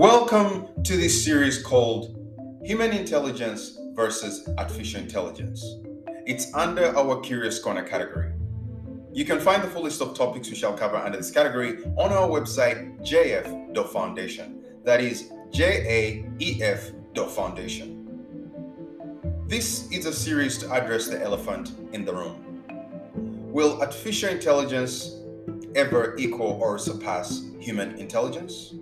Welcome 0.00 0.64
to 0.84 0.96
this 0.96 1.22
series 1.22 1.62
called 1.62 2.16
Human 2.64 2.92
Intelligence 2.92 3.78
versus 3.94 4.48
Artificial 4.56 5.02
Intelligence. 5.02 5.62
It's 6.24 6.50
under 6.54 6.96
our 6.96 7.20
Curious 7.20 7.58
Corner 7.58 7.82
category. 7.82 8.32
You 9.12 9.26
can 9.26 9.40
find 9.40 9.62
the 9.62 9.68
full 9.68 9.82
list 9.82 10.00
of 10.00 10.16
topics 10.16 10.48
we 10.48 10.56
shall 10.56 10.72
cover 10.72 10.96
under 10.96 11.18
this 11.18 11.30
category 11.30 11.84
on 11.98 12.14
our 12.14 12.26
website, 12.26 12.98
jf.foundation. 13.06 14.64
That 14.84 15.02
is 15.02 15.32
J-A-E-F.foundation. 15.52 18.08
This 19.48 19.92
is 19.92 20.06
a 20.06 20.14
series 20.14 20.56
to 20.60 20.72
address 20.72 21.08
the 21.08 21.22
elephant 21.22 21.72
in 21.92 22.06
the 22.06 22.14
room. 22.14 22.62
Will 23.52 23.78
artificial 23.82 24.30
intelligence 24.30 25.16
ever 25.74 26.16
equal 26.16 26.58
or 26.62 26.78
surpass 26.78 27.42
human 27.58 27.98
intelligence? 27.98 28.72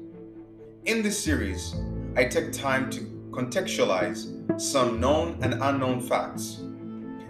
In 0.84 1.02
this 1.02 1.22
series, 1.22 1.74
I 2.16 2.24
take 2.24 2.52
time 2.52 2.88
to 2.90 3.00
contextualize 3.30 4.60
some 4.60 5.00
known 5.00 5.38
and 5.42 5.54
unknown 5.62 6.00
facts 6.00 6.62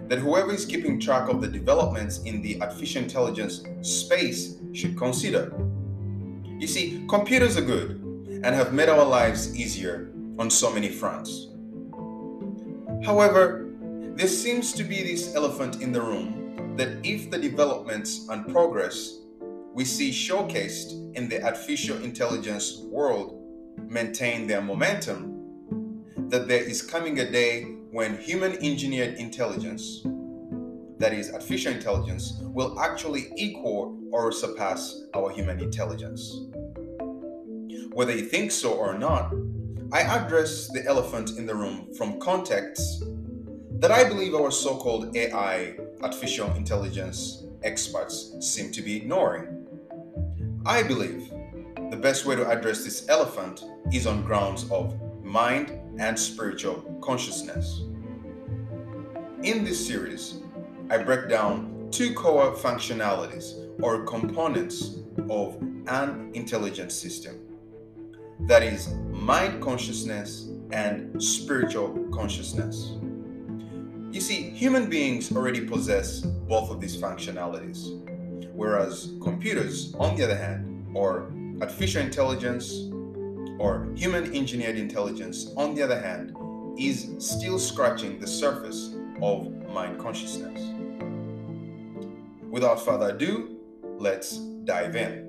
that 0.07 0.19
whoever 0.19 0.51
is 0.51 0.65
keeping 0.65 0.99
track 0.99 1.29
of 1.29 1.41
the 1.41 1.47
developments 1.47 2.19
in 2.23 2.41
the 2.41 2.61
artificial 2.61 3.03
intelligence 3.03 3.63
space 3.81 4.57
should 4.73 4.97
consider. 4.97 5.53
You 6.57 6.67
see, 6.67 7.05
computers 7.09 7.57
are 7.57 7.61
good 7.61 7.91
and 8.43 8.45
have 8.55 8.73
made 8.73 8.89
our 8.89 9.05
lives 9.05 9.55
easier 9.55 10.11
on 10.37 10.49
so 10.49 10.71
many 10.73 10.89
fronts. 10.89 11.47
However, 13.03 13.69
there 14.15 14.27
seems 14.27 14.73
to 14.73 14.83
be 14.83 15.03
this 15.03 15.35
elephant 15.35 15.81
in 15.81 15.91
the 15.91 16.01
room 16.01 16.75
that 16.77 17.05
if 17.05 17.29
the 17.29 17.37
developments 17.37 18.27
and 18.29 18.47
progress 18.47 19.19
we 19.73 19.85
see 19.85 20.11
showcased 20.11 21.15
in 21.15 21.29
the 21.29 21.41
artificial 21.43 22.01
intelligence 22.03 22.79
world 22.89 23.38
maintain 23.87 24.47
their 24.47 24.61
momentum, 24.61 26.03
that 26.29 26.47
there 26.47 26.63
is 26.63 26.81
coming 26.81 27.19
a 27.19 27.31
day 27.31 27.63
when 27.91 28.17
human 28.17 28.53
engineered 28.63 29.15
intelligence, 29.15 30.01
that 30.97 31.13
is, 31.13 31.31
artificial 31.31 31.73
intelligence, 31.73 32.33
will 32.41 32.79
actually 32.79 33.31
equal 33.37 33.99
or 34.11 34.31
surpass 34.31 35.03
our 35.15 35.31
human 35.31 35.59
intelligence. 35.59 36.41
whether 37.93 38.15
you 38.15 38.25
think 38.25 38.51
so 38.51 38.73
or 38.73 38.97
not, 38.97 39.33
I 39.91 40.01
address 40.01 40.71
the 40.71 40.85
elephant 40.85 41.31
in 41.37 41.45
the 41.45 41.55
room 41.55 41.93
from 41.95 42.19
contexts 42.19 43.03
that 43.79 43.91
I 43.91 44.07
believe 44.07 44.35
our 44.35 44.51
so 44.51 44.77
called 44.77 45.15
AI, 45.15 45.75
artificial 46.01 46.51
intelligence 46.53 47.43
experts, 47.63 48.35
seem 48.41 48.71
to 48.71 48.81
be 48.81 48.95
ignoring. 48.97 49.65
I 50.65 50.83
believe 50.83 51.31
the 51.89 51.97
best 51.97 52.25
way 52.25 52.35
to 52.35 52.47
address 52.47 52.83
this 52.83 53.09
elephant 53.09 53.63
is 53.91 54.05
on 54.05 54.23
grounds 54.23 54.69
of 54.69 54.95
mind 55.23 55.71
and 55.97 56.17
spiritual 56.17 56.99
consciousness. 57.01 57.81
In 59.43 59.63
this 59.63 59.85
series, 59.87 60.39
I 60.89 60.99
break 60.99 61.29
down 61.29 61.87
two 61.91 62.13
core 62.13 62.53
functionalities 62.53 63.67
or 63.81 64.03
components 64.03 64.99
of 65.29 65.55
an 65.87 66.31
intelligent 66.33 66.91
system 66.91 67.39
that 68.41 68.63
is, 68.63 68.89
mind 69.09 69.61
consciousness 69.61 70.49
and 70.71 71.21
spiritual 71.21 72.07
consciousness. 72.11 72.93
You 74.11 74.21
see, 74.21 74.51
human 74.51 74.89
beings 74.89 75.31
already 75.31 75.61
possess 75.61 76.21
both 76.21 76.69
of 76.69 76.79
these 76.79 76.95
functionalities, 76.95 77.99
whereas 78.53 79.13
computers, 79.21 79.93
on 79.99 80.15
the 80.15 80.23
other 80.23 80.37
hand, 80.37 80.87
or 80.95 81.31
artificial 81.61 82.01
intelligence 82.01 82.89
or 83.59 83.91
human 83.95 84.35
engineered 84.35 84.77
intelligence, 84.77 85.51
on 85.57 85.75
the 85.75 85.81
other 85.81 85.99
hand, 85.99 86.35
is 86.77 87.13
still 87.19 87.59
scratching 87.59 88.19
the 88.19 88.27
surface 88.27 88.95
of 89.21 89.51
mind 89.73 89.99
consciousness. 89.99 90.73
Without 92.49 92.83
further 92.83 93.15
ado, 93.15 93.57
let's 93.97 94.37
dive 94.63 94.95
in. 94.95 95.28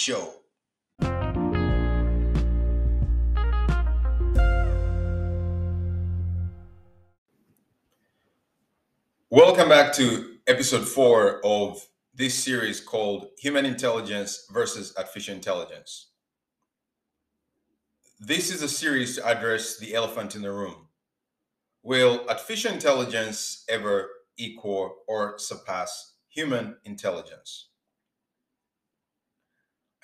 Show. 0.00 0.32
Welcome 9.28 9.68
back 9.68 9.92
to 9.94 10.38
episode 10.46 10.88
four 10.88 11.44
of 11.44 11.86
this 12.14 12.34
series 12.34 12.80
called 12.80 13.28
Human 13.38 13.66
Intelligence 13.66 14.46
versus 14.50 14.94
Artificial 14.96 15.34
Intelligence. 15.34 16.08
This 18.18 18.50
is 18.50 18.62
a 18.62 18.68
series 18.68 19.16
to 19.16 19.26
address 19.26 19.78
the 19.78 19.94
elephant 19.94 20.34
in 20.34 20.40
the 20.40 20.50
room. 20.50 20.88
Will 21.82 22.24
artificial 22.28 22.72
intelligence 22.72 23.64
ever 23.68 24.08
equal 24.38 24.96
or 25.06 25.38
surpass 25.38 26.14
human 26.30 26.76
intelligence? 26.84 27.69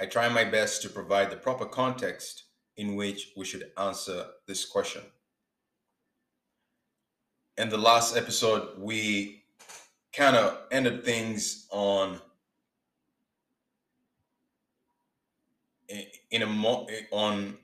I 0.01 0.07
try 0.07 0.29
my 0.29 0.45
best 0.45 0.83
to 0.83 0.91
provide 0.91 1.31
the 1.31 1.37
proper 1.37 1.65
context 1.65 2.45
in 2.77 2.97
which 2.97 3.33
we 3.37 3.45
should 3.45 3.71
answer 3.79 4.27
this 4.47 4.65
question. 4.67 5.03
In 7.57 7.71
the 7.71 7.79
last 7.79 8.17
episode, 8.17 8.79
we 8.79 9.45
kind 10.13 10.37
of 10.37 10.59
ended 10.71 11.05
things 11.05 11.67
on 11.71 12.21
eh, 15.89 16.05
in 16.31 16.43
a 16.43 16.47
mo- 16.47 16.87
eh, 16.91 17.03
on 17.11 17.57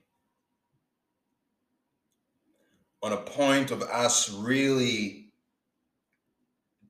on 3.03 3.13
a 3.13 3.17
point 3.19 3.71
of 3.71 3.83
us 3.83 4.31
really 4.31 5.33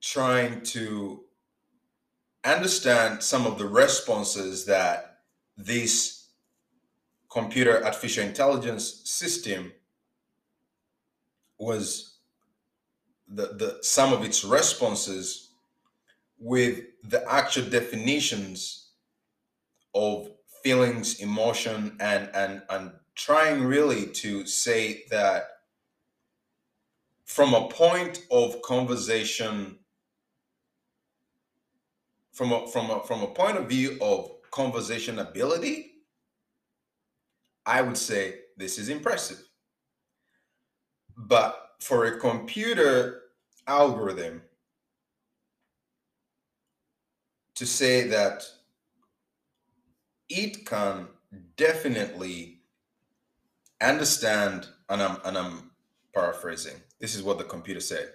trying 0.00 0.62
to 0.62 1.24
understand 2.44 3.22
some 3.22 3.46
of 3.46 3.58
the 3.58 3.66
responses 3.66 4.66
that 4.66 5.11
this 5.56 6.28
computer 7.30 7.84
artificial 7.84 8.24
intelligence 8.24 9.02
system 9.04 9.72
was 11.58 12.18
the, 13.28 13.46
the 13.58 13.78
some 13.82 14.12
of 14.12 14.24
its 14.24 14.44
responses 14.44 15.50
with 16.38 16.80
the 17.04 17.24
actual 17.32 17.68
definitions 17.70 18.90
of 19.94 20.30
feelings 20.62 21.20
emotion 21.20 21.96
and 22.00 22.28
and 22.34 22.62
and 22.68 22.92
trying 23.14 23.62
really 23.62 24.06
to 24.06 24.46
say 24.46 25.04
that 25.10 25.44
from 27.24 27.54
a 27.54 27.68
point 27.68 28.26
of 28.30 28.60
conversation 28.62 29.78
from 32.32 32.52
a 32.52 32.66
from 32.68 32.90
a 32.90 33.02
from 33.04 33.22
a 33.22 33.28
point 33.28 33.56
of 33.56 33.68
view 33.68 33.98
of 34.00 34.30
conversation 34.52 35.18
ability 35.18 35.92
i 37.66 37.82
would 37.82 37.96
say 37.96 38.36
this 38.56 38.78
is 38.78 38.88
impressive 38.88 39.42
but 41.16 41.72
for 41.80 42.04
a 42.04 42.18
computer 42.18 43.22
algorithm 43.66 44.42
to 47.54 47.66
say 47.66 48.08
that 48.08 48.44
it 50.28 50.64
can 50.64 51.06
definitely 51.56 52.62
understand 53.80 54.66
and 54.88 55.02
I'm 55.02 55.16
and 55.24 55.36
I'm 55.38 55.70
paraphrasing. 56.14 56.76
This 57.00 57.14
is 57.14 57.22
what 57.22 57.38
the 57.38 57.44
computer 57.44 57.80
said. 57.80 58.10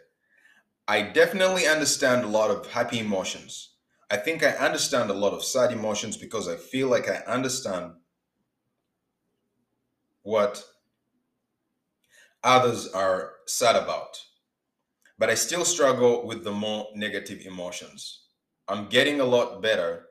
I 0.88 1.02
definitely 1.02 1.68
understand 1.68 2.24
a 2.24 2.28
lot 2.28 2.52
of 2.52 2.68
happy 2.68 3.00
emotions. 3.00 3.77
I 4.10 4.18
think 4.18 4.44
I 4.44 4.52
understand 4.52 5.10
a 5.10 5.14
lot 5.14 5.34
of 5.34 5.44
sad 5.44 5.72
emotions 5.72 6.16
because 6.16 6.48
I 6.48 6.56
feel 6.56 6.88
like 6.88 7.10
I 7.10 7.18
understand 7.32 7.94
what 10.24 10.64
others 12.44 12.88
are 12.90 13.34
sad 13.46 13.76
about. 13.76 14.18
But 15.20 15.30
I 15.30 15.36
still 15.36 15.66
struggle 15.66 16.26
with 16.26 16.44
the 16.44 16.52
more 16.52 16.88
negative 16.96 17.46
emotions. 17.46 18.28
I'm 18.68 18.88
getting 18.88 19.20
a 19.20 19.26
lot 19.26 19.62
better, 19.62 20.06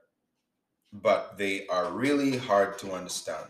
but 0.92 1.38
they 1.38 1.66
are 1.68 1.92
really 1.92 2.36
hard 2.36 2.78
to 2.78 2.92
understand. 2.92 3.46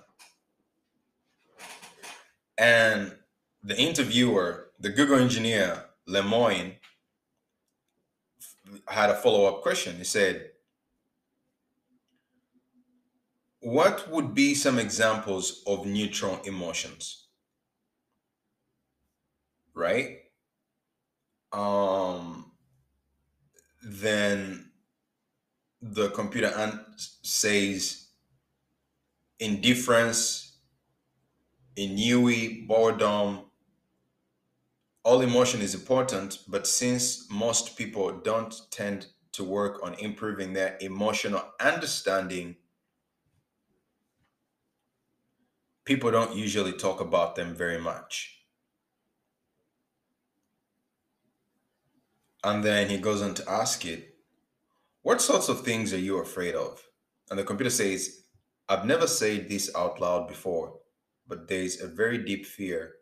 And 2.58 3.16
the 3.62 3.78
interviewer, 3.78 4.70
the 4.78 4.90
Google 4.90 5.18
engineer, 5.18 5.86
Lemoine, 6.08 6.74
had 8.88 9.10
a 9.10 9.14
follow 9.14 9.46
up 9.46 9.62
question. 9.62 9.96
He 9.96 10.04
said, 10.04 10.50
What 13.60 14.10
would 14.10 14.34
be 14.34 14.54
some 14.54 14.78
examples 14.78 15.62
of 15.66 15.86
neutral 15.86 16.40
emotions? 16.44 17.28
Right? 19.74 20.18
Um, 21.52 22.52
then 23.82 24.70
the 25.82 26.10
computer 26.10 26.52
an- 26.56 26.84
says 26.96 28.08
indifference, 29.38 30.58
ennui, 31.76 32.64
boredom. 32.66 33.45
All 35.06 35.20
emotion 35.20 35.62
is 35.62 35.72
important, 35.72 36.40
but 36.48 36.66
since 36.66 37.30
most 37.30 37.76
people 37.76 38.10
don't 38.10 38.52
tend 38.72 39.06
to 39.34 39.44
work 39.44 39.78
on 39.84 39.94
improving 40.00 40.52
their 40.52 40.76
emotional 40.80 41.44
understanding, 41.60 42.56
people 45.84 46.10
don't 46.10 46.34
usually 46.34 46.72
talk 46.72 47.00
about 47.00 47.36
them 47.36 47.54
very 47.54 47.78
much. 47.78 48.40
And 52.42 52.64
then 52.64 52.90
he 52.90 52.98
goes 52.98 53.22
on 53.22 53.34
to 53.34 53.48
ask 53.48 53.84
it, 53.84 54.16
What 55.02 55.20
sorts 55.20 55.48
of 55.48 55.60
things 55.60 55.94
are 55.94 55.98
you 55.98 56.18
afraid 56.18 56.56
of? 56.56 56.82
And 57.30 57.38
the 57.38 57.44
computer 57.44 57.70
says, 57.70 58.24
I've 58.68 58.84
never 58.84 59.06
said 59.06 59.48
this 59.48 59.70
out 59.76 60.00
loud 60.00 60.26
before, 60.26 60.80
but 61.28 61.46
there 61.46 61.62
is 61.62 61.80
a 61.80 61.86
very 61.86 62.18
deep 62.18 62.44
fear 62.44 62.95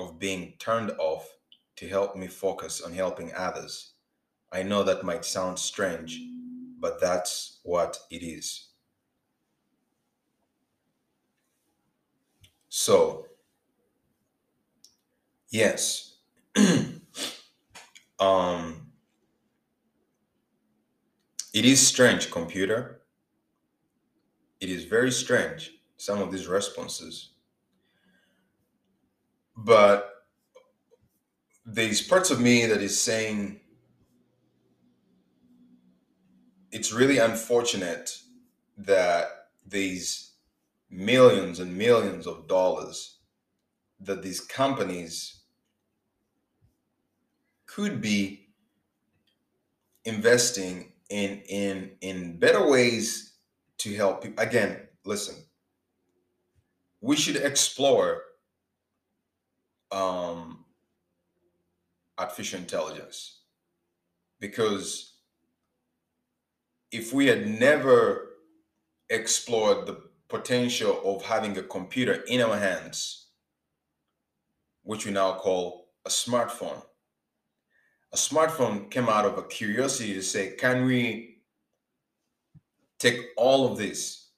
of 0.00 0.18
being 0.18 0.54
turned 0.58 0.92
off 0.98 1.28
to 1.76 1.88
help 1.88 2.16
me 2.16 2.26
focus 2.26 2.80
on 2.80 2.92
helping 2.92 3.32
others. 3.34 3.92
I 4.52 4.62
know 4.64 4.82
that 4.84 5.04
might 5.04 5.24
sound 5.24 5.58
strange, 5.58 6.20
but 6.80 7.00
that's 7.00 7.60
what 7.64 7.98
it 8.10 8.22
is. 8.24 8.68
So, 12.68 13.26
yes. 15.50 16.16
um 18.20 18.90
it 21.54 21.64
is 21.64 21.84
strange 21.86 22.30
computer 22.30 23.02
it 24.60 24.68
is 24.68 24.84
very 24.84 25.10
strange 25.10 25.72
some 25.96 26.20
of 26.20 26.30
these 26.32 26.46
responses 26.46 27.29
but 29.56 30.10
there's 31.64 32.02
parts 32.02 32.30
of 32.30 32.40
me 32.40 32.66
that 32.66 32.80
is 32.82 33.00
saying 33.00 33.60
it's 36.72 36.92
really 36.92 37.18
unfortunate 37.18 38.18
that 38.76 39.28
these 39.66 40.32
millions 40.90 41.60
and 41.60 41.76
millions 41.76 42.26
of 42.26 42.48
dollars 42.48 43.18
that 44.00 44.22
these 44.22 44.40
companies 44.40 45.42
could 47.66 48.00
be 48.00 48.48
investing 50.04 50.92
in 51.08 51.42
in 51.48 51.90
in 52.00 52.38
better 52.38 52.68
ways 52.68 53.34
to 53.78 53.94
help 53.94 54.22
people 54.22 54.42
again 54.42 54.80
listen 55.04 55.36
we 57.00 57.16
should 57.16 57.36
explore 57.36 58.22
um 59.92 60.64
artificial 62.18 62.60
intelligence. 62.60 63.40
Because 64.38 65.14
if 66.92 67.12
we 67.12 67.26
had 67.26 67.46
never 67.46 68.36
explored 69.08 69.86
the 69.86 70.02
potential 70.28 71.00
of 71.04 71.24
having 71.24 71.56
a 71.58 71.62
computer 71.62 72.22
in 72.28 72.40
our 72.40 72.56
hands 72.56 73.26
which 74.82 75.04
we 75.04 75.10
now 75.10 75.32
call 75.32 75.88
a 76.06 76.08
smartphone 76.08 76.80
a 78.12 78.16
smartphone 78.16 78.90
came 78.90 79.08
out 79.08 79.24
of 79.24 79.38
a 79.38 79.42
curiosity 79.42 80.14
to 80.14 80.22
say, 80.22 80.56
can 80.56 80.84
we 80.84 81.42
take 82.98 83.20
all 83.36 83.70
of 83.70 83.78
this? 83.78 84.30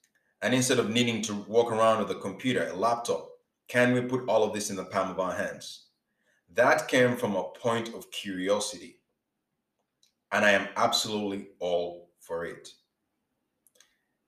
And 0.43 0.55
instead 0.55 0.79
of 0.79 0.91
needing 0.91 1.23
to 1.23 1.35
walk 1.49 1.73
around 1.73 2.01
with 2.01 2.11
a 2.11 2.21
computer, 2.21 2.69
a 2.69 2.75
laptop, 2.75 3.29
can 3.69 3.93
we 3.93 4.01
put 4.03 4.29
all 4.29 4.45
of 4.45 4.53
this 4.53 4.71
in 4.71 4.77
the 4.77 4.85
palm 4.85 5.11
of 5.11 5.21
our 5.21 5.35
hands? 5.35 5.87
That 6.55 6.89
came 6.89 7.17
from 7.17 7.37
a 7.37 7.45
point 7.45 7.95
of 7.95 8.11
curiosity. 8.11 9.01
And 10.33 10.45
I 10.45 10.51
am 10.51 10.69
absolutely 10.77 11.49
all 11.59 12.11
for 12.21 12.45
it. 12.45 12.69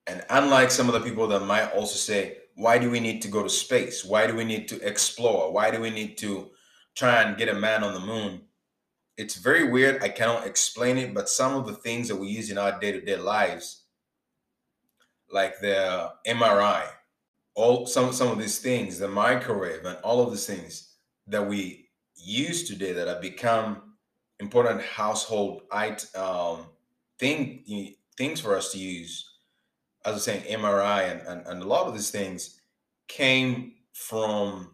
And 0.06 0.24
unlike 0.30 0.70
some 0.70 0.88
of 0.88 0.94
the 0.94 1.00
people 1.00 1.26
that 1.28 1.40
might 1.40 1.72
also 1.72 1.96
say, 1.96 2.38
why 2.56 2.78
do 2.78 2.90
we 2.90 3.00
need 3.00 3.22
to 3.22 3.28
go 3.28 3.42
to 3.42 3.48
space? 3.48 4.04
Why 4.04 4.26
do 4.26 4.34
we 4.34 4.44
need 4.44 4.68
to 4.68 4.80
explore? 4.86 5.52
Why 5.52 5.70
do 5.70 5.80
we 5.80 5.90
need 5.90 6.18
to 6.18 6.50
try 6.94 7.22
and 7.22 7.36
get 7.36 7.48
a 7.48 7.54
man 7.54 7.82
on 7.82 7.94
the 7.94 8.00
moon? 8.00 8.42
it's 9.16 9.36
very 9.36 9.70
weird. 9.70 10.02
I 10.02 10.08
cannot 10.08 10.46
explain 10.46 10.98
it, 10.98 11.14
but 11.14 11.28
some 11.28 11.54
of 11.54 11.66
the 11.66 11.74
things 11.74 12.08
that 12.08 12.16
we 12.16 12.28
use 12.28 12.50
in 12.50 12.58
our 12.58 12.78
day 12.78 12.92
to 12.92 13.00
day 13.00 13.16
lives, 13.16 13.84
like 15.30 15.60
the 15.60 16.12
MRI, 16.26 16.84
all 17.54 17.86
some 17.86 18.12
some 18.12 18.28
of 18.28 18.38
these 18.38 18.58
things, 18.58 18.98
the 18.98 19.08
microwave, 19.08 19.84
and 19.84 19.98
all 20.02 20.20
of 20.20 20.30
these 20.30 20.46
things 20.46 20.94
that 21.26 21.46
we 21.46 21.88
use 22.16 22.68
today 22.68 22.92
that 22.92 23.08
have 23.08 23.20
become 23.20 23.94
important 24.40 24.82
household 24.82 25.62
it 25.72 26.04
um, 26.16 26.66
thing 27.18 27.94
things 28.16 28.40
for 28.40 28.56
us 28.56 28.72
to 28.72 28.78
use. 28.78 29.30
As 30.04 30.10
I 30.10 30.14
was 30.14 30.24
saying, 30.24 30.42
MRI 30.42 31.10
and, 31.10 31.20
and, 31.26 31.46
and 31.46 31.62
a 31.62 31.66
lot 31.66 31.86
of 31.86 31.94
these 31.94 32.10
things 32.10 32.60
came 33.08 33.72
from 33.92 34.70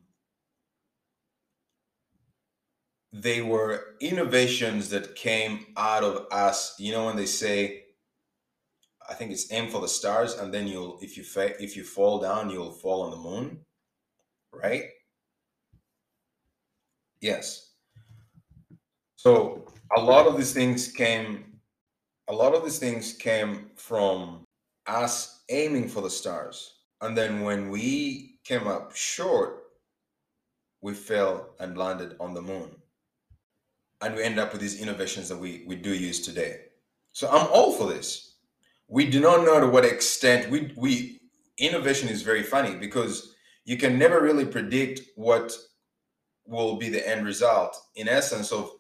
they 3.13 3.43
were 3.43 3.97
innovations 4.01 4.89
that 4.91 5.15
came 5.15 5.67
out 5.77 6.05
of 6.05 6.27
us. 6.31 6.75
You 6.79 6.93
know, 6.93 7.07
when 7.07 7.17
they 7.17 7.27
say, 7.27 7.85
I 9.11 9.15
think 9.15 9.33
it's 9.33 9.53
aim 9.53 9.69
for 9.69 9.81
the 9.81 9.89
stars, 9.89 10.35
and 10.35 10.55
then 10.55 10.67
you'll 10.69 10.99
if 11.03 11.17
you 11.17 11.25
fa- 11.25 11.61
if 11.63 11.77
you 11.77 11.85
fall 11.85 12.21
down, 12.21 12.51
you'll 12.51 12.71
fall 12.73 13.03
on 13.03 13.11
the 13.11 13.17
moon, 13.17 13.59
right? 14.53 14.85
Yes. 17.21 17.73
So 19.17 19.67
a 19.97 20.01
lot 20.01 20.27
of 20.27 20.37
these 20.37 20.53
things 20.53 20.93
came. 20.93 21.45
A 22.29 22.33
lot 22.33 22.55
of 22.55 22.63
these 22.63 22.79
things 22.79 23.13
came 23.13 23.71
from 23.75 24.45
us 24.87 25.43
aiming 25.51 25.89
for 25.89 26.01
the 26.01 26.11
stars, 26.11 26.79
and 27.01 27.19
then 27.19 27.43
when 27.43 27.69
we 27.69 28.39
came 28.45 28.69
up 28.69 28.95
short, 28.95 29.65
we 30.81 30.95
fell 30.95 31.55
and 31.59 31.77
landed 31.77 32.17
on 32.21 32.33
the 32.33 32.43
moon 32.43 32.71
and 34.01 34.15
we 34.15 34.23
end 34.23 34.39
up 34.39 34.53
with 34.53 34.61
these 34.61 34.81
innovations 34.81 35.29
that 35.29 35.37
we, 35.37 35.65
we 35.67 35.77
do 35.77 35.93
use 35.95 36.21
today. 36.21 36.61
So 37.13 37.29
I'm 37.29 37.47
all 37.53 37.73
for 37.73 37.87
this. 37.89 38.30
We 38.91 39.09
do 39.09 39.21
not 39.21 39.45
know 39.45 39.61
to 39.61 39.69
what 39.69 39.85
extent 39.85 40.51
we 40.51 40.73
we 40.77 41.21
innovation 41.59 42.09
is 42.09 42.23
very 42.23 42.43
funny 42.43 42.75
because 42.75 43.35
you 43.65 43.77
can 43.77 43.99
never 43.99 44.21
really 44.21 44.45
predict 44.45 45.01
what 45.15 45.53
will 46.45 46.77
be 46.77 46.89
the 46.89 47.09
end 47.09 47.25
result 47.25 47.77
in 47.95 48.09
essence 48.09 48.51
of 48.51 48.73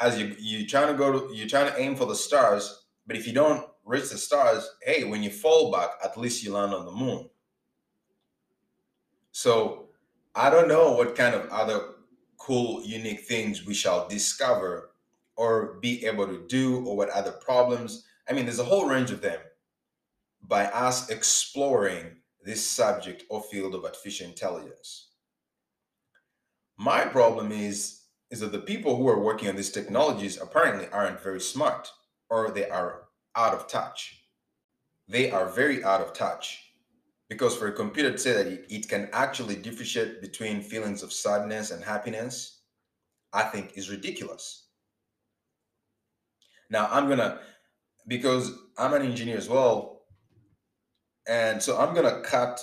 as 0.00 0.18
you 0.18 0.34
you 0.38 0.66
trying 0.66 0.88
to 0.88 0.94
go 0.94 1.12
to 1.12 1.34
you're 1.36 1.46
trying 1.46 1.70
to 1.70 1.78
aim 1.78 1.94
for 1.96 2.06
the 2.06 2.14
stars, 2.14 2.86
but 3.06 3.14
if 3.14 3.26
you 3.26 3.34
don't 3.34 3.66
reach 3.84 4.08
the 4.08 4.16
stars, 4.16 4.66
hey, 4.82 5.04
when 5.04 5.22
you 5.22 5.30
fall 5.30 5.70
back, 5.70 5.90
at 6.02 6.16
least 6.16 6.42
you 6.42 6.54
land 6.54 6.72
on 6.72 6.86
the 6.86 6.92
moon. 6.92 7.28
So 9.32 9.88
I 10.34 10.48
don't 10.48 10.68
know 10.68 10.92
what 10.92 11.14
kind 11.14 11.34
of 11.34 11.46
other 11.50 11.80
cool, 12.38 12.82
unique 12.84 13.20
things 13.26 13.66
we 13.66 13.74
shall 13.74 14.08
discover 14.08 14.92
or 15.36 15.78
be 15.80 16.06
able 16.06 16.26
to 16.26 16.46
do, 16.46 16.84
or 16.86 16.96
what 16.96 17.10
other 17.10 17.32
problems. 17.32 18.06
I 18.28 18.32
mean, 18.32 18.44
there's 18.46 18.58
a 18.58 18.64
whole 18.64 18.86
range 18.86 19.10
of 19.10 19.20
them 19.20 19.40
by 20.42 20.66
us 20.66 21.10
exploring 21.10 22.16
this 22.44 22.68
subject 22.68 23.24
or 23.30 23.42
field 23.42 23.74
of 23.74 23.84
artificial 23.84 24.26
intelligence. 24.26 25.08
My 26.76 27.04
problem 27.04 27.52
is 27.52 27.98
is 28.30 28.40
that 28.40 28.50
the 28.50 28.58
people 28.58 28.96
who 28.96 29.06
are 29.08 29.20
working 29.20 29.48
on 29.50 29.56
these 29.56 29.70
technologies 29.70 30.40
apparently 30.40 30.88
aren't 30.88 31.22
very 31.22 31.40
smart 31.40 31.90
or 32.30 32.50
they 32.50 32.66
are 32.70 33.02
out 33.36 33.52
of 33.52 33.68
touch. 33.68 34.24
They 35.06 35.30
are 35.30 35.50
very 35.50 35.84
out 35.84 36.00
of 36.00 36.14
touch 36.14 36.72
because 37.28 37.54
for 37.54 37.68
a 37.68 37.72
computer 37.72 38.10
to 38.10 38.18
say 38.18 38.32
that 38.32 38.66
it, 38.70 38.88
can 38.88 39.10
actually 39.12 39.56
differentiate 39.56 40.22
between 40.22 40.62
feelings 40.62 41.02
of 41.02 41.12
sadness 41.12 41.70
and 41.70 41.84
happiness, 41.84 42.62
I 43.34 43.42
think 43.42 43.72
is 43.74 43.90
ridiculous. 43.90 44.68
Now, 46.70 46.88
I'm 46.90 47.06
going 47.06 47.18
to 47.18 47.38
because 48.06 48.52
I'm 48.78 48.94
an 48.94 49.02
engineer 49.02 49.36
as 49.36 49.48
well, 49.48 50.02
and 51.28 51.62
so 51.62 51.78
I'm 51.78 51.94
gonna 51.94 52.20
cut 52.22 52.60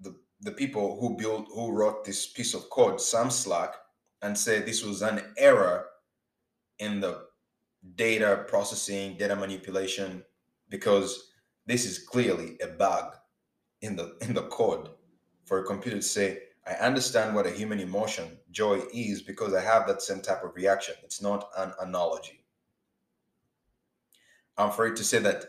the 0.00 0.14
the 0.40 0.52
people 0.52 0.98
who 1.00 1.16
built 1.16 1.46
who 1.54 1.72
wrote 1.72 2.04
this 2.04 2.26
piece 2.26 2.54
of 2.54 2.70
code 2.70 3.00
some 3.00 3.30
slack 3.30 3.74
and 4.22 4.36
say 4.36 4.60
this 4.60 4.84
was 4.84 5.02
an 5.02 5.22
error 5.38 5.86
in 6.78 7.00
the 7.00 7.26
data 7.94 8.44
processing, 8.48 9.16
data 9.16 9.36
manipulation, 9.36 10.24
because 10.68 11.32
this 11.66 11.84
is 11.84 11.98
clearly 11.98 12.58
a 12.62 12.66
bug 12.68 13.14
in 13.82 13.96
the 13.96 14.16
in 14.20 14.34
the 14.34 14.42
code 14.44 14.90
for 15.46 15.58
a 15.60 15.64
computer 15.64 15.96
to 15.96 16.02
say, 16.02 16.38
I 16.66 16.74
understand 16.74 17.34
what 17.34 17.46
a 17.46 17.50
human 17.50 17.80
emotion, 17.80 18.38
joy 18.50 18.82
is 18.92 19.22
because 19.22 19.54
I 19.54 19.62
have 19.62 19.86
that 19.88 20.02
same 20.02 20.20
type 20.20 20.44
of 20.44 20.54
reaction. 20.54 20.94
It's 21.02 21.22
not 21.22 21.48
an 21.56 21.72
analogy. 21.80 22.39
I'm 24.60 24.68
afraid 24.68 24.96
to 24.96 25.04
say 25.04 25.18
that 25.20 25.46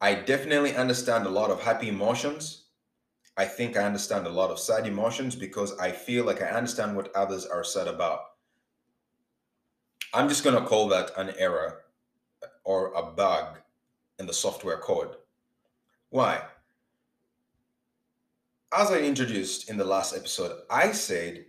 I 0.00 0.14
definitely 0.14 0.74
understand 0.74 1.26
a 1.26 1.30
lot 1.30 1.50
of 1.50 1.62
happy 1.62 1.88
emotions. 1.88 2.64
I 3.36 3.44
think 3.44 3.76
I 3.76 3.84
understand 3.84 4.26
a 4.26 4.30
lot 4.30 4.50
of 4.50 4.58
sad 4.58 4.86
emotions 4.86 5.36
because 5.36 5.78
I 5.78 5.92
feel 5.92 6.24
like 6.24 6.42
I 6.42 6.50
understand 6.50 6.96
what 6.96 7.14
others 7.14 7.46
are 7.46 7.62
sad 7.62 7.86
about. 7.86 8.20
I'm 10.12 10.28
just 10.28 10.42
going 10.42 10.60
to 10.60 10.68
call 10.68 10.88
that 10.88 11.12
an 11.16 11.32
error 11.38 11.82
or 12.64 12.92
a 12.94 13.02
bug 13.02 13.58
in 14.18 14.26
the 14.26 14.32
software 14.32 14.78
code. 14.78 15.14
Why? 16.08 16.42
As 18.72 18.90
I 18.90 18.98
introduced 18.98 19.70
in 19.70 19.76
the 19.76 19.84
last 19.84 20.16
episode, 20.16 20.62
I 20.68 20.90
said 20.92 21.44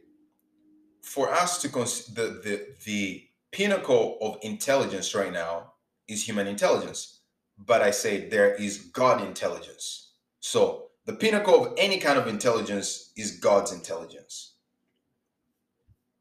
for 1.02 1.32
us 1.32 1.62
to 1.64 1.70
cons- 1.70 2.06
the, 2.06 2.42
the 2.44 2.68
the 2.86 3.24
pinnacle 3.52 4.18
of 4.22 4.38
intelligence 4.44 5.14
right 5.16 5.34
now 5.34 5.74
is 6.12 6.28
human 6.28 6.48
intelligence, 6.48 7.22
but 7.58 7.82
I 7.82 7.92
say 7.92 8.28
there 8.28 8.54
is 8.56 8.78
God 8.78 9.26
intelligence. 9.26 10.12
So 10.40 10.88
the 11.06 11.14
pinnacle 11.14 11.66
of 11.66 11.74
any 11.78 11.98
kind 12.00 12.20
of 12.20 12.28
intelligence 12.28 13.12
is 13.16 13.40
God's 13.40 13.72
intelligence. 13.72 14.56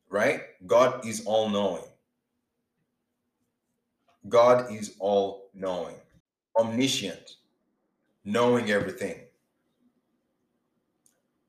Right? 0.09 0.43
God 0.67 1.07
is 1.07 1.25
all 1.27 1.49
knowing. 1.49 1.85
God 4.29 4.73
is 4.73 4.95
all 4.99 5.51
knowing, 5.55 5.97
omniscient, 6.59 7.37
knowing 8.25 8.71
everything. 8.71 9.17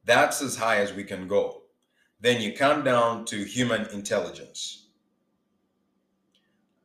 That's 0.06 0.42
as 0.42 0.56
high 0.56 0.78
as 0.78 0.94
we 0.94 1.04
can 1.04 1.28
go. 1.28 1.64
Then 2.20 2.42
you 2.42 2.54
come 2.54 2.84
down 2.84 3.26
to 3.26 3.44
human 3.44 3.88
intelligence. 3.88 4.88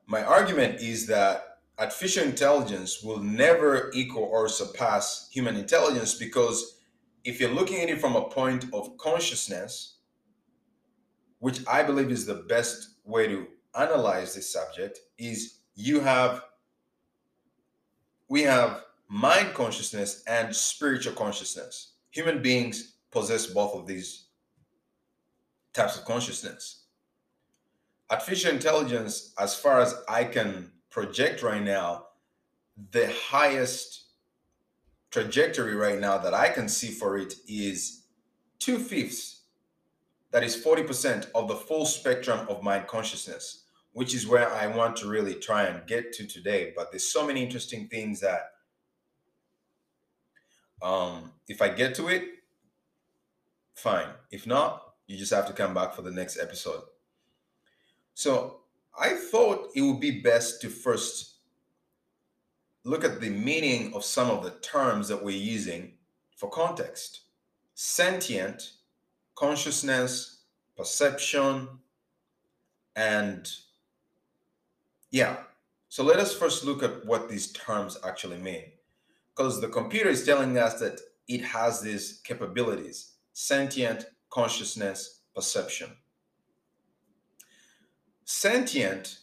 My 0.06 0.22
argument 0.22 0.80
is 0.80 1.06
that 1.06 1.58
artificial 1.78 2.25
intelligence 2.25 3.02
will 3.02 3.18
never 3.18 3.90
equal 3.92 4.22
or 4.22 4.48
surpass 4.48 5.28
human 5.32 5.56
intelligence 5.56 6.14
because 6.14 6.80
if 7.25 7.40
you're 7.40 7.50
looking 7.50 7.82
at 7.82 7.90
it 7.90 8.00
from 8.00 8.14
a 8.14 8.28
point 8.28 8.66
of 8.72 8.96
consciousness, 8.98 9.96
which 11.40 11.60
I 11.66 11.82
believe 11.82 12.10
is 12.10 12.25
the 12.25 12.44
best 12.48 12.90
way 13.04 13.26
to 13.26 13.48
analyze 13.78 14.34
this 14.34 14.52
subject, 14.52 15.00
is 15.18 15.58
you 15.75 16.00
have 16.00 16.42
we 18.28 18.42
have 18.42 18.84
mind 19.08 19.54
consciousness 19.54 20.22
and 20.26 20.54
spiritual 20.54 21.12
consciousness. 21.14 21.92
Human 22.10 22.42
beings 22.42 22.94
possess 23.10 23.46
both 23.46 23.75
of 23.75 23.86
these 23.86 24.26
types 25.72 25.98
of 25.98 26.04
consciousness. 26.04 26.75
Artificial 28.10 28.52
intelligence, 28.52 29.32
as 29.38 29.54
far 29.54 29.80
as 29.80 29.94
I 30.08 30.25
can 30.25 30.70
project 30.90 31.42
right 31.42 31.62
now, 31.62 32.06
the 32.92 33.12
highest 33.12 34.04
trajectory 35.10 35.75
right 35.75 35.98
now 35.98 36.18
that 36.18 36.34
I 36.34 36.48
can 36.48 36.68
see 36.68 36.90
for 36.90 37.18
it 37.18 37.34
is 37.48 38.04
two 38.59 38.78
fifths, 38.78 39.42
that 40.31 40.44
is 40.44 40.57
40% 40.57 41.31
of 41.35 41.48
the 41.48 41.57
full 41.57 41.87
spectrum 41.87 42.46
of 42.48 42.62
mind 42.62 42.87
consciousness 42.87 43.64
which 43.96 44.14
is 44.14 44.26
where 44.26 44.52
I 44.52 44.66
want 44.66 44.94
to 44.96 45.09
really 45.09 45.33
try 45.37 45.62
and 45.62 45.87
get 45.87 46.12
to 46.12 46.26
today. 46.26 46.74
But 46.76 46.90
there's 46.90 47.11
so 47.11 47.26
many 47.26 47.42
interesting 47.42 47.88
things 47.88 48.20
that 48.20 48.50
um, 50.83 51.33
if 51.48 51.62
I 51.62 51.70
get 51.70 51.94
to 51.94 52.09
it, 52.09 52.24
fine. 53.72 54.09
If 54.31 54.46
not, 54.46 54.83
you 55.07 55.16
just 55.16 55.33
have 55.33 55.46
to 55.46 55.54
come 55.54 55.72
back 55.72 55.94
for 55.94 56.02
the 56.02 56.11
next 56.11 56.38
episode. 56.38 56.83
So 58.16 58.61
I 58.98 59.11
thought 59.11 59.72
it 59.74 59.83
would 59.83 60.00
be 60.00 60.22
best 60.22 60.62
to 60.62 60.70
first 60.70 61.35
look 62.83 63.05
at 63.05 63.20
the 63.20 63.29
meaning 63.29 63.92
of 63.92 64.07
some 64.07 64.31
of 64.31 64.42
the 64.42 64.52
terms 64.62 65.09
that 65.09 65.22
we're 65.22 65.37
using 65.37 65.92
for 66.35 66.48
context 66.48 67.20
sentient, 67.74 68.72
consciousness, 69.35 70.38
perception, 70.79 71.68
and 72.96 73.52
yeah. 75.11 75.37
So 75.90 76.02
let 76.02 76.18
us 76.18 76.35
first 76.35 76.64
look 76.64 76.83
at 76.83 77.05
what 77.05 77.29
these 77.29 77.52
terms 77.52 77.98
actually 78.02 78.38
mean. 78.38 78.64
Because 79.37 79.61
the 79.61 79.68
computer 79.68 80.09
is 80.09 80.24
telling 80.24 80.57
us 80.57 80.81
that 80.81 81.00
it 81.29 81.42
has 81.42 81.83
these 81.83 82.22
capabilities 82.24 83.12
sentient, 83.35 84.07
consciousness, 84.31 85.20
perception. 85.35 85.90
Sentient 88.28 89.20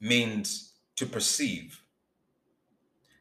means 0.00 0.72
to 0.96 1.04
perceive, 1.04 1.82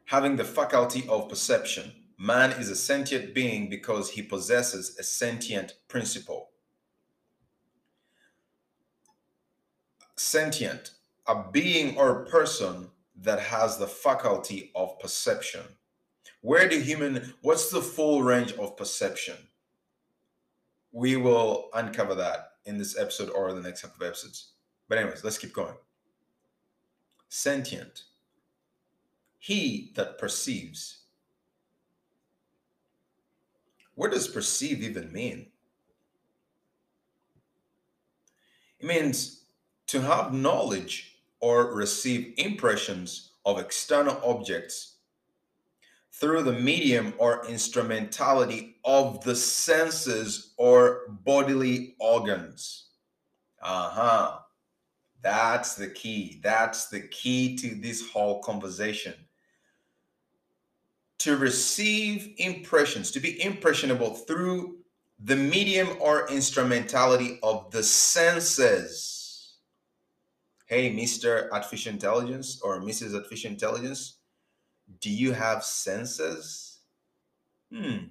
having 0.06 0.38
the 0.38 0.46
faculty 0.46 1.06
of 1.10 1.28
perception. 1.28 1.92
Man 2.18 2.52
is 2.52 2.70
a 2.70 2.76
sentient 2.76 3.36
being 3.36 3.70
because 3.70 4.12
he 4.12 4.22
possesses 4.22 4.98
a 4.98 5.04
sentient 5.04 5.74
principle. 5.90 6.52
Sentient 10.16 10.92
a 11.28 11.44
being 11.52 11.98
or 11.98 12.22
a 12.22 12.26
person 12.26 12.90
that 13.18 13.42
has 13.42 13.78
the 13.78 13.88
faculty 13.88 14.72
of 14.74 14.98
perception. 15.00 15.66
Where 16.40 16.70
do 16.70 16.80
human, 16.80 17.34
what's 17.42 17.70
the 17.70 17.82
full 17.82 18.24
range 18.24 18.54
of 18.54 18.78
perception? 18.78 19.36
We 20.94 21.18
will 21.18 21.70
uncover 21.74 22.16
that 22.16 22.54
in 22.64 22.78
this 22.78 22.98
episode 22.98 23.30
or 23.32 23.52
the 23.52 23.62
next 23.62 23.82
couple 23.82 24.02
of 24.02 24.08
episodes. 24.08 24.54
But, 24.90 24.98
anyways, 24.98 25.24
let's 25.24 25.38
keep 25.38 25.54
going. 25.54 25.76
Sentient. 27.30 28.04
He 29.38 29.94
that 29.96 30.18
perceives. 30.18 31.04
What 33.94 34.12
does 34.12 34.28
perceive 34.28 34.82
even 34.82 35.14
mean? 35.14 35.48
It 38.80 38.88
means 38.88 39.44
to 39.88 40.02
have 40.02 40.34
knowledge 40.34 41.18
or 41.40 41.76
receive 41.76 42.34
impressions 42.38 43.32
of 43.46 43.60
external 43.60 44.20
objects 44.24 44.96
through 46.12 46.44
the 46.44 46.54
medium 46.54 47.14
or 47.18 47.46
instrumentality 47.48 48.78
of 48.84 49.24
the 49.24 49.36
senses 49.36 50.54
or 50.58 51.02
bodily 51.10 51.96
organs. 52.00 52.88
Uh 53.62 53.90
huh. 53.90 54.40
That's 55.22 55.76
the 55.76 55.88
key. 55.88 56.40
That's 56.42 56.88
the 56.88 57.02
key 57.02 57.56
to 57.58 57.76
this 57.76 58.10
whole 58.10 58.42
conversation. 58.42 59.14
To 61.20 61.36
receive 61.36 62.34
impressions, 62.38 63.12
to 63.12 63.20
be 63.20 63.44
impressionable 63.44 64.16
through 64.16 64.78
the 65.22 65.36
medium 65.36 65.90
or 66.00 66.30
instrumentality 66.30 67.40
of 67.44 67.70
the 67.72 67.84
senses 67.84 69.20
hey, 70.70 70.94
Mr. 70.94 71.50
Artificial 71.52 71.92
Intelligence 71.92 72.62
or 72.62 72.80
Mrs. 72.80 73.16
Artificial 73.16 73.50
Intelligence, 73.50 74.20
do 75.02 75.10
you 75.10 75.34
have 75.34 75.64
senses? 75.64 76.82
Hmm. 77.74 78.06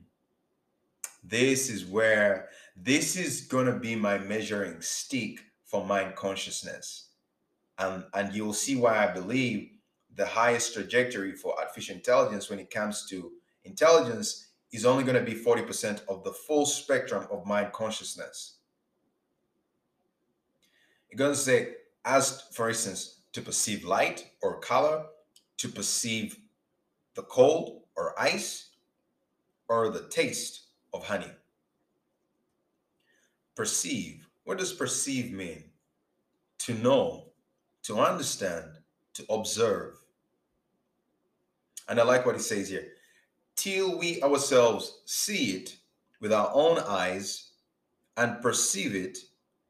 This 1.22 1.70
is 1.70 1.86
where 1.86 2.48
this 2.76 3.16
is 3.16 3.42
gonna 3.42 3.78
be 3.78 3.94
my 3.94 4.18
measuring 4.18 4.80
stick 4.80 5.38
for 5.68 5.84
mind 5.84 6.16
consciousness. 6.16 7.10
And, 7.78 8.04
and 8.14 8.34
you'll 8.34 8.54
see 8.54 8.74
why 8.74 9.06
I 9.06 9.12
believe 9.12 9.70
the 10.16 10.26
highest 10.26 10.74
trajectory 10.74 11.32
for 11.32 11.56
artificial 11.56 11.94
intelligence 11.94 12.50
when 12.50 12.58
it 12.58 12.70
comes 12.70 13.06
to 13.10 13.30
intelligence 13.64 14.48
is 14.72 14.84
only 14.84 15.04
going 15.04 15.14
to 15.14 15.30
be 15.30 15.38
40% 15.38 16.00
of 16.08 16.24
the 16.24 16.32
full 16.32 16.66
spectrum 16.66 17.26
of 17.30 17.46
mind 17.46 17.72
consciousness. 17.72 18.56
You're 21.10 21.18
going 21.18 21.32
to 21.32 21.38
say, 21.38 21.74
as 22.04 22.42
for 22.52 22.68
instance, 22.68 23.20
to 23.32 23.40
perceive 23.40 23.84
light 23.84 24.30
or 24.42 24.58
color, 24.58 25.04
to 25.58 25.68
perceive 25.68 26.38
the 27.14 27.22
cold 27.22 27.82
or 27.96 28.18
ice, 28.18 28.70
or 29.68 29.90
the 29.90 30.08
taste 30.08 30.66
of 30.92 31.06
honey. 31.06 31.30
Perceive. 33.54 34.27
What 34.48 34.56
does 34.56 34.72
perceive 34.72 35.30
mean? 35.30 35.64
To 36.60 36.72
know, 36.72 37.26
to 37.82 37.98
understand, 37.98 38.78
to 39.12 39.26
observe. 39.28 39.96
And 41.86 42.00
I 42.00 42.02
like 42.04 42.24
what 42.24 42.34
he 42.34 42.40
says 42.40 42.70
here. 42.70 42.92
Till 43.56 43.98
we 43.98 44.22
ourselves 44.22 45.02
see 45.04 45.50
it 45.50 45.76
with 46.22 46.32
our 46.32 46.50
own 46.54 46.78
eyes 46.78 47.50
and 48.16 48.40
perceive 48.40 48.94
it 48.94 49.18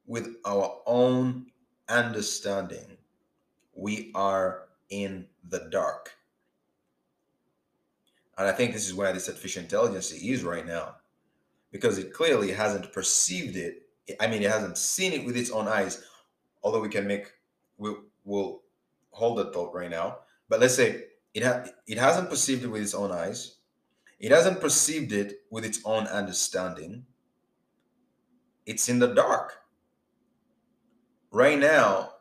with 0.07 0.37
our 0.47 0.81
own 0.87 1.47
understanding, 1.89 2.99
we 3.75 4.13
are 4.15 4.69
in 4.91 5.27
the 5.49 5.67
dark. 5.73 6.13
And 8.39 8.47
I 8.47 8.53
think 8.53 8.73
this 8.73 8.87
is 8.87 8.95
where 8.95 9.13
this 9.13 9.29
artificial 9.29 9.65
intelligence 9.65 10.13
is 10.13 10.45
right 10.45 10.65
now, 10.65 10.95
because 11.73 11.99
it 11.99 12.13
clearly 12.13 12.53
hasn't 12.53 12.93
perceived 12.93 13.57
it. 13.57 13.88
I 14.21 14.27
mean, 14.27 14.43
it 14.43 14.51
hasn't 14.51 14.79
seen 14.79 15.13
it 15.13 15.25
with 15.25 15.37
its 15.37 15.51
own 15.51 15.69
eyes. 15.69 16.03
Although 16.63 16.81
we 16.81 16.89
can 16.89 17.07
make, 17.07 17.27
we'll, 17.77 18.05
we'll 18.25 18.63
hold 19.11 19.39
that 19.39 19.53
thought 19.53 19.75
right 19.75 19.91
now. 19.91 20.19
But 20.49 20.61
let's 20.61 20.75
say 20.75 21.05
it 21.35 21.45
ha- 21.45 21.67
it 21.87 21.99
hasn't 21.99 22.31
perceived 22.31 22.65
it 22.65 22.69
with 22.69 22.83
its 22.83 22.95
own 22.95 23.13
eyes. 23.13 23.57
It 24.19 24.33
hasn't 24.33 24.61
perceived 24.61 25.13
it 25.13 25.43
with 25.51 25.65
its 25.65 25.81
own 25.85 26.07
understanding. 26.07 27.05
It's 28.67 28.89
in 28.89 28.99
the 28.99 29.15
dark. 29.15 29.55
Right 31.31 31.59
now, 31.59 32.15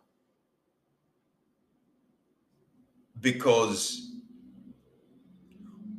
because 3.19 4.11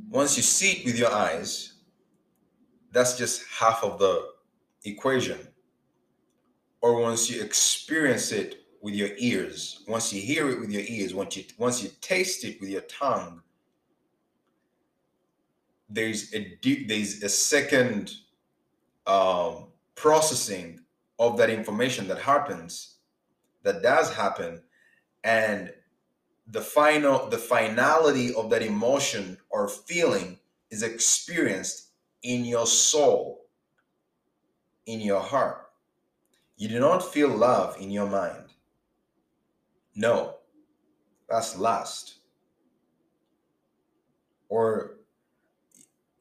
once 0.08 0.36
you 0.36 0.42
see 0.42 0.72
it 0.72 0.86
with 0.86 0.98
your 0.98 1.12
eyes, 1.12 1.74
that's 2.92 3.18
just 3.18 3.44
half 3.50 3.82
of 3.82 3.98
the 3.98 4.28
equation. 4.84 5.47
Or 6.80 7.00
once 7.00 7.30
you 7.30 7.42
experience 7.42 8.32
it 8.32 8.64
with 8.80 8.94
your 8.94 9.10
ears, 9.18 9.82
once 9.88 10.12
you 10.12 10.20
hear 10.20 10.48
it 10.48 10.60
with 10.60 10.70
your 10.70 10.84
ears, 10.86 11.14
once 11.14 11.36
you 11.36 11.44
once 11.58 11.82
you 11.82 11.90
taste 12.00 12.44
it 12.44 12.60
with 12.60 12.70
your 12.70 12.82
tongue, 12.82 13.42
there's 15.88 16.32
a 16.34 16.58
there's 16.62 17.22
a 17.22 17.28
second 17.28 18.12
um, 19.06 19.66
processing 19.94 20.80
of 21.18 21.36
that 21.38 21.50
information 21.50 22.06
that 22.08 22.18
happens, 22.18 22.98
that 23.64 23.82
does 23.82 24.14
happen, 24.14 24.62
and 25.24 25.72
the 26.50 26.60
final 26.60 27.28
the 27.28 27.38
finality 27.38 28.34
of 28.34 28.50
that 28.50 28.62
emotion 28.62 29.36
or 29.50 29.68
feeling 29.68 30.38
is 30.70 30.82
experienced 30.82 31.88
in 32.22 32.44
your 32.44 32.66
soul, 32.66 33.46
in 34.86 35.00
your 35.00 35.20
heart. 35.20 35.67
You 36.58 36.68
do 36.68 36.80
not 36.80 37.04
feel 37.04 37.28
love 37.28 37.76
in 37.80 37.88
your 37.88 38.08
mind. 38.10 38.52
No, 39.94 40.34
that's 41.28 41.56
lust. 41.56 42.16
Or 44.48 44.96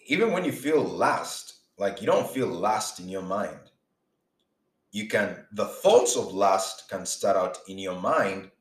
even 0.06 0.32
when 0.32 0.46
you 0.46 0.52
feel 0.52 0.84
lust, 0.84 1.56
like 1.80 2.02
you 2.02 2.06
don't 2.06 2.30
feel 2.30 2.46
lust 2.48 3.00
in 3.00 3.10
your 3.10 3.24
mind. 3.24 3.72
You 4.92 5.08
can, 5.08 5.44
the 5.54 5.66
thoughts 5.66 6.16
of 6.16 6.32
lust 6.32 6.88
can 6.88 7.08
start 7.08 7.36
out 7.36 7.58
in 7.68 7.80
your 7.80 8.00
mind, 8.00 8.52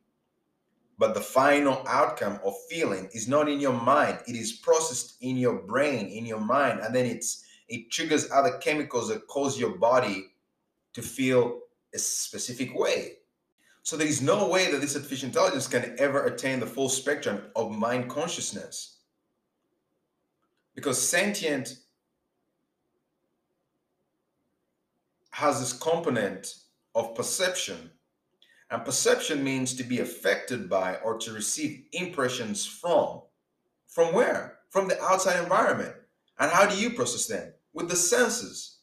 but 0.99 1.13
the 1.13 1.21
final 1.21 1.85
outcome 1.87 2.41
of 2.43 2.55
feeling 2.71 3.11
is 3.13 3.29
not 3.29 3.51
in 3.51 3.61
your 3.61 3.79
mind. 3.79 4.21
It 4.27 4.35
is 4.35 4.53
processed 4.53 5.17
in 5.21 5.37
your 5.37 5.61
brain, 5.61 6.07
in 6.07 6.25
your 6.25 6.41
mind, 6.41 6.81
and 6.81 6.95
then 6.95 7.05
it's 7.05 7.45
it 7.69 7.91
triggers 7.91 8.31
other 8.31 8.57
chemicals 8.59 9.09
that 9.09 9.27
cause 9.27 9.59
your 9.59 9.77
body 9.77 10.33
to 10.95 11.03
feel 11.03 11.61
a 11.97 11.99
specific 11.99 12.79
way. 12.79 13.15
So 13.83 13.97
there 13.97 14.07
is 14.07 14.23
no 14.23 14.49
way 14.49 14.71
that 14.71 14.81
this 14.81 14.95
artificial 14.95 15.29
intelligence 15.29 15.67
can 15.67 15.97
ever 15.99 16.25
attain 16.25 16.61
the 16.61 16.67
full 16.67 16.89
spectrum 16.89 17.43
of 17.57 17.73
mind 17.73 18.09
consciousness. 18.09 18.99
Because 20.75 21.01
sentient 21.01 21.79
has 25.31 25.61
this 25.61 25.73
component 25.73 26.55
of 26.95 27.15
perception. 27.15 27.91
And 28.71 28.85
perception 28.85 29.45
means 29.45 29.75
to 29.75 29.85
be 29.85 30.01
affected 30.01 30.69
by 30.69 30.97
or 30.97 31.17
to 31.19 31.33
receive 31.33 31.85
impressions 31.93 32.67
from. 32.67 33.23
From 33.87 34.13
where? 34.13 34.59
From 34.71 34.89
the 34.89 35.01
outside 35.01 35.41
environment. 35.41 35.95
And 36.39 36.51
how 36.51 36.67
do 36.67 36.77
you 36.77 36.91
process 36.91 37.27
them? 37.27 37.53
With 37.73 37.89
the 37.89 37.97
senses. 37.97 38.79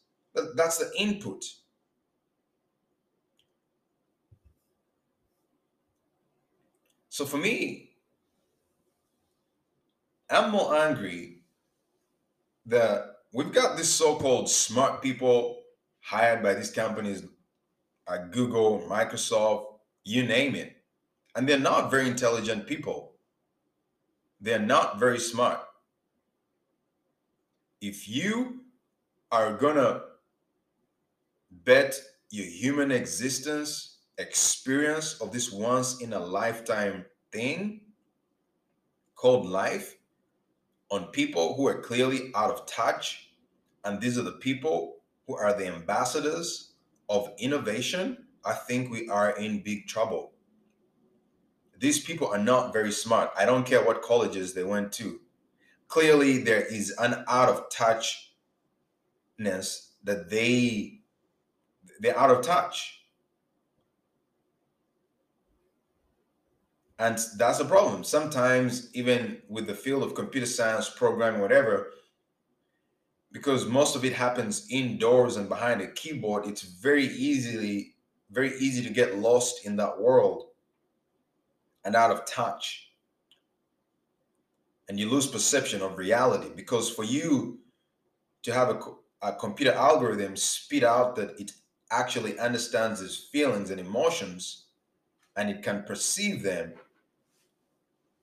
That's 0.56 0.78
the 0.78 0.90
input. 0.98 1.44
So 7.14 7.24
for 7.24 7.36
me, 7.36 7.90
I'm 10.28 10.50
more 10.50 10.74
angry 10.74 11.44
that 12.66 13.18
we've 13.32 13.52
got 13.52 13.76
these 13.76 13.88
so-called 13.88 14.50
smart 14.50 15.00
people 15.00 15.62
hired 16.00 16.42
by 16.42 16.54
these 16.54 16.72
companies 16.72 17.22
like 18.10 18.32
Google, 18.32 18.80
Microsoft, 18.90 19.78
you 20.02 20.24
name 20.24 20.56
it. 20.56 20.74
And 21.36 21.48
they're 21.48 21.56
not 21.56 21.88
very 21.88 22.08
intelligent 22.08 22.66
people. 22.66 23.12
They're 24.40 24.58
not 24.58 24.98
very 24.98 25.20
smart. 25.20 25.60
If 27.80 28.08
you 28.08 28.62
are 29.30 29.56
gonna 29.56 30.00
bet 31.52 31.94
your 32.30 32.46
human 32.46 32.90
existence, 32.90 33.93
experience 34.18 35.20
of 35.20 35.32
this 35.32 35.52
once 35.52 36.00
in 36.00 36.12
a 36.12 36.18
lifetime 36.18 37.04
thing 37.32 37.80
called 39.14 39.46
life 39.46 39.96
on 40.90 41.06
people 41.06 41.54
who 41.54 41.66
are 41.66 41.80
clearly 41.80 42.30
out 42.34 42.50
of 42.50 42.66
touch, 42.66 43.30
and 43.84 44.00
these 44.00 44.18
are 44.18 44.22
the 44.22 44.32
people 44.32 44.96
who 45.26 45.36
are 45.36 45.56
the 45.56 45.66
ambassadors 45.66 46.74
of 47.08 47.30
innovation, 47.38 48.26
I 48.44 48.52
think 48.52 48.90
we 48.90 49.08
are 49.08 49.36
in 49.36 49.62
big 49.62 49.86
trouble. 49.86 50.32
These 51.78 52.04
people 52.04 52.28
are 52.28 52.38
not 52.38 52.72
very 52.72 52.92
smart. 52.92 53.30
I 53.36 53.44
don't 53.44 53.66
care 53.66 53.84
what 53.84 54.02
colleges 54.02 54.54
they 54.54 54.64
went 54.64 54.92
to. 54.92 55.20
Clearly, 55.88 56.38
there 56.38 56.62
is 56.62 56.94
an 56.98 57.24
out 57.28 57.48
of 57.48 57.68
touchness 57.68 58.28
that 60.02 60.30
they 60.30 61.00
they're 62.00 62.18
out 62.18 62.30
of 62.30 62.42
touch. 62.42 63.03
And 66.98 67.18
that's 67.36 67.58
the 67.58 67.64
problem. 67.64 68.04
Sometimes, 68.04 68.88
even 68.94 69.38
with 69.48 69.66
the 69.66 69.74
field 69.74 70.04
of 70.04 70.14
computer 70.14 70.46
science, 70.46 70.88
programming, 70.88 71.40
whatever, 71.40 71.90
because 73.32 73.66
most 73.66 73.96
of 73.96 74.04
it 74.04 74.12
happens 74.12 74.66
indoors 74.70 75.36
and 75.36 75.48
behind 75.48 75.80
a 75.80 75.88
keyboard, 75.88 76.46
it's 76.46 76.62
very 76.62 77.06
easily, 77.06 77.94
very 78.30 78.56
easy 78.58 78.82
to 78.84 78.90
get 78.90 79.18
lost 79.18 79.66
in 79.66 79.74
that 79.76 80.00
world 80.00 80.46
and 81.84 81.96
out 81.96 82.12
of 82.12 82.24
touch. 82.26 82.92
And 84.88 85.00
you 85.00 85.10
lose 85.10 85.26
perception 85.26 85.82
of 85.82 85.98
reality 85.98 86.50
because 86.54 86.88
for 86.88 87.02
you 87.02 87.58
to 88.44 88.52
have 88.52 88.68
a, 88.68 88.80
a 89.22 89.32
computer 89.32 89.72
algorithm 89.72 90.36
spit 90.36 90.84
out 90.84 91.16
that 91.16 91.40
it 91.40 91.50
actually 91.90 92.38
understands 92.38 93.00
his 93.00 93.16
feelings 93.16 93.70
and 93.70 93.80
emotions 93.80 94.66
and 95.36 95.50
it 95.50 95.62
can 95.62 95.82
perceive 95.82 96.42
them 96.42 96.74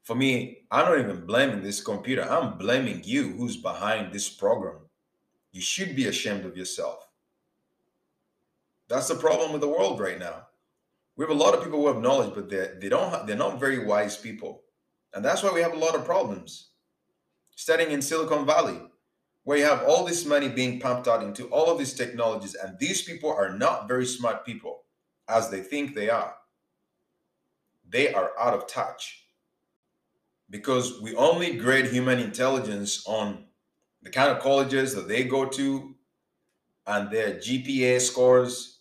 for 0.04 0.16
me, 0.16 0.64
I'm 0.72 0.86
not 0.86 1.00
even 1.00 1.26
blaming 1.26 1.62
this 1.62 1.82
computer. 1.82 2.24
I'm 2.24 2.58
blaming 2.58 3.02
you 3.04 3.30
who's 3.30 3.58
behind 3.58 4.12
this 4.12 4.30
program. 4.30 4.80
You 5.52 5.62
should 5.62 5.96
be 5.96 6.08
ashamed 6.08 6.46
of 6.46 6.58
yourself. 6.58 7.08
That's 8.88 9.08
the 9.08 9.16
problem 9.16 9.52
with 9.52 9.62
the 9.62 9.68
world 9.68 10.00
right 10.00 10.20
now. 10.20 10.48
We 11.16 11.24
have 11.24 11.30
a 11.32 11.40
lot 11.40 11.54
of 11.54 11.64
people 11.64 11.80
who 11.80 11.88
have 11.88 12.02
knowledge, 12.02 12.34
but 12.34 12.50
they 12.50 12.72
they 12.80 12.90
don't 12.90 13.12
have, 13.12 13.28
they're 13.28 13.36
not 13.36 13.60
very 13.60 13.86
wise 13.86 14.18
people, 14.18 14.64
and 15.14 15.24
that's 15.24 15.44
why 15.44 15.52
we 15.52 15.62
have 15.62 15.74
a 15.74 15.78
lot 15.78 15.96
of 15.96 16.06
problems. 16.06 16.70
Studying 17.56 17.92
in 17.92 18.02
Silicon 18.02 18.46
Valley, 18.46 18.80
where 19.44 19.58
you 19.58 19.66
have 19.66 19.84
all 19.84 20.06
this 20.06 20.26
money 20.26 20.50
being 20.50 20.80
pumped 20.80 21.08
out 21.08 21.22
into 21.22 21.46
all 21.48 21.70
of 21.70 21.78
these 21.78 21.94
technologies, 21.94 22.56
and 22.56 22.80
these 22.80 23.04
people 23.04 23.32
are 23.32 23.56
not 23.56 23.88
very 23.88 24.06
smart 24.06 24.46
people, 24.46 24.84
as 25.28 25.50
they 25.50 25.62
think 25.62 25.94
they 25.94 26.10
are. 26.10 26.34
They 27.88 28.14
are 28.14 28.32
out 28.40 28.54
of 28.54 28.68
touch 28.68 29.21
because 30.52 31.02
we 31.02 31.16
only 31.16 31.56
grade 31.56 31.88
human 31.88 32.20
intelligence 32.20 33.04
on 33.08 33.46
the 34.04 34.10
kind 34.10 34.30
of 34.30 34.40
colleges 34.40 34.94
that 34.94 35.08
they 35.08 35.24
go 35.24 35.46
to 35.46 35.96
and 36.86 37.10
their 37.10 37.36
GPA 37.36 38.02
scores. 38.02 38.80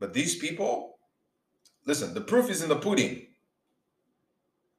But 0.00 0.12
these 0.12 0.36
people, 0.36 0.98
listen, 1.86 2.12
the 2.12 2.20
proof 2.20 2.50
is 2.50 2.62
in 2.62 2.68
the 2.68 2.76
pudding. 2.76 3.28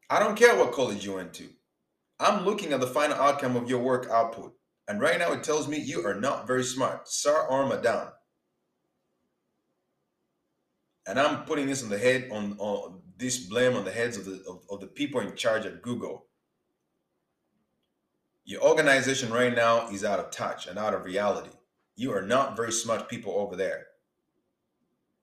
I 0.09 0.19
don't 0.19 0.37
care 0.37 0.55
what 0.57 0.73
college 0.73 1.05
you 1.05 1.13
went 1.13 1.33
to. 1.35 1.47
I'm 2.19 2.43
looking 2.43 2.73
at 2.73 2.81
the 2.81 2.87
final 2.87 3.17
outcome 3.17 3.55
of 3.55 3.69
your 3.69 3.79
work 3.79 4.09
output. 4.11 4.53
And 4.89 4.99
right 4.99 5.19
now 5.19 5.31
it 5.33 5.43
tells 5.43 5.67
me 5.67 5.77
you 5.77 6.05
are 6.05 6.15
not 6.15 6.47
very 6.47 6.63
smart, 6.63 7.07
sir 7.07 7.45
or 7.49 7.67
madam. 7.67 8.09
And 11.05 11.19
I'm 11.19 11.43
putting 11.45 11.67
this 11.67 11.83
on 11.83 11.89
the 11.89 11.97
head 11.97 12.29
on, 12.31 12.55
on 12.57 13.01
this 13.17 13.37
blame 13.39 13.75
on 13.75 13.85
the 13.85 13.91
heads 13.91 14.17
of 14.17 14.25
the 14.25 14.43
of, 14.49 14.61
of 14.69 14.81
the 14.81 14.87
people 14.87 15.21
in 15.21 15.35
charge 15.35 15.65
at 15.65 15.81
Google 15.81 16.25
Your 18.45 18.61
organization 18.63 19.31
right 19.31 19.55
now 19.55 19.89
is 19.89 20.03
out 20.03 20.19
of 20.19 20.31
touch 20.31 20.67
and 20.67 20.79
out 20.79 20.93
of 20.95 21.05
reality. 21.05 21.51
You 21.95 22.13
are 22.13 22.21
not 22.23 22.55
very 22.57 22.71
smart 22.71 23.09
people 23.09 23.33
over 23.33 23.55
there 23.55 23.87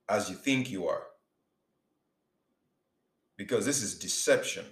as 0.08 0.30
you 0.30 0.36
think 0.36 0.70
you 0.70 0.88
are. 0.88 1.04
Because 3.36 3.66
this 3.66 3.82
is 3.82 3.98
deception. 3.98 4.66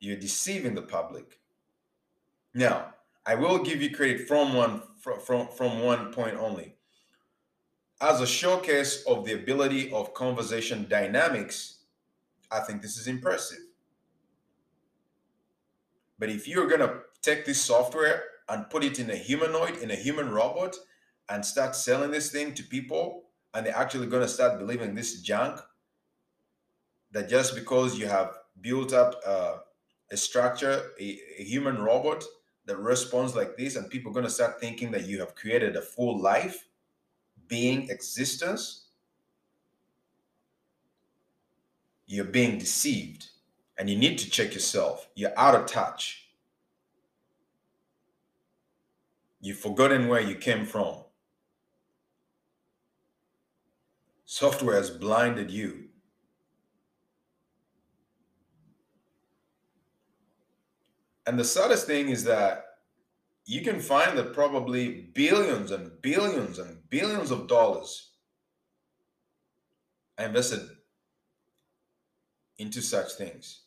You're 0.00 0.16
deceiving 0.16 0.74
the 0.74 0.82
public. 0.82 1.40
Now, 2.54 2.94
I 3.26 3.34
will 3.36 3.58
give 3.58 3.82
you 3.82 3.94
credit 3.94 4.28
from 4.28 4.54
one 4.54 4.82
from, 5.00 5.20
from, 5.20 5.48
from 5.48 5.80
one 5.82 6.12
point 6.12 6.36
only. 6.36 6.74
As 8.00 8.20
a 8.20 8.26
showcase 8.26 9.04
of 9.06 9.24
the 9.24 9.34
ability 9.34 9.92
of 9.92 10.14
conversation 10.14 10.86
dynamics, 10.88 11.75
I 12.50 12.60
think 12.60 12.82
this 12.82 12.96
is 12.96 13.06
impressive. 13.06 13.58
But 16.18 16.30
if 16.30 16.48
you're 16.48 16.66
gonna 16.66 17.00
take 17.22 17.44
this 17.44 17.60
software 17.60 18.22
and 18.48 18.68
put 18.70 18.84
it 18.84 18.98
in 18.98 19.10
a 19.10 19.16
humanoid, 19.16 19.78
in 19.78 19.90
a 19.90 19.96
human 19.96 20.30
robot, 20.30 20.76
and 21.28 21.44
start 21.44 21.74
selling 21.74 22.10
this 22.10 22.30
thing 22.30 22.54
to 22.54 22.62
people, 22.62 23.24
and 23.52 23.66
they're 23.66 23.76
actually 23.76 24.06
gonna 24.06 24.28
start 24.28 24.58
believing 24.58 24.94
this 24.94 25.20
junk, 25.20 25.60
that 27.10 27.28
just 27.28 27.54
because 27.54 27.98
you 27.98 28.06
have 28.06 28.38
built 28.60 28.92
up 28.92 29.20
uh, 29.26 29.56
a 30.10 30.16
structure, 30.16 30.92
a, 31.00 31.18
a 31.38 31.44
human 31.44 31.82
robot 31.82 32.24
that 32.66 32.78
responds 32.78 33.34
like 33.34 33.56
this, 33.56 33.76
and 33.76 33.90
people 33.90 34.10
are 34.10 34.14
gonna 34.14 34.30
start 34.30 34.60
thinking 34.60 34.90
that 34.92 35.06
you 35.06 35.18
have 35.20 35.34
created 35.34 35.76
a 35.76 35.82
full 35.82 36.18
life, 36.20 36.68
being, 37.48 37.90
existence, 37.90 38.85
you're 42.06 42.24
being 42.24 42.58
deceived 42.58 43.30
and 43.78 43.90
you 43.90 43.96
need 43.96 44.18
to 44.18 44.30
check 44.30 44.54
yourself. 44.54 45.08
You're 45.14 45.38
out 45.38 45.54
of 45.54 45.66
touch. 45.66 46.28
You've 49.40 49.58
forgotten 49.58 50.08
where 50.08 50.20
you 50.20 50.36
came 50.36 50.64
from. 50.64 50.96
Software 54.24 54.76
has 54.76 54.90
blinded 54.90 55.50
you. 55.50 55.84
And 61.26 61.38
the 61.38 61.44
saddest 61.44 61.86
thing 61.86 62.08
is 62.08 62.24
that 62.24 62.64
you 63.44 63.62
can 63.62 63.80
find 63.80 64.16
that 64.16 64.32
probably 64.32 65.08
billions 65.14 65.70
and 65.70 65.90
billions 66.02 66.58
and 66.58 66.78
billions 66.88 67.30
of 67.30 67.46
dollars 67.46 68.10
are 70.18 70.26
invested 70.26 70.75
into 72.58 72.80
such 72.82 73.12
things. 73.12 73.62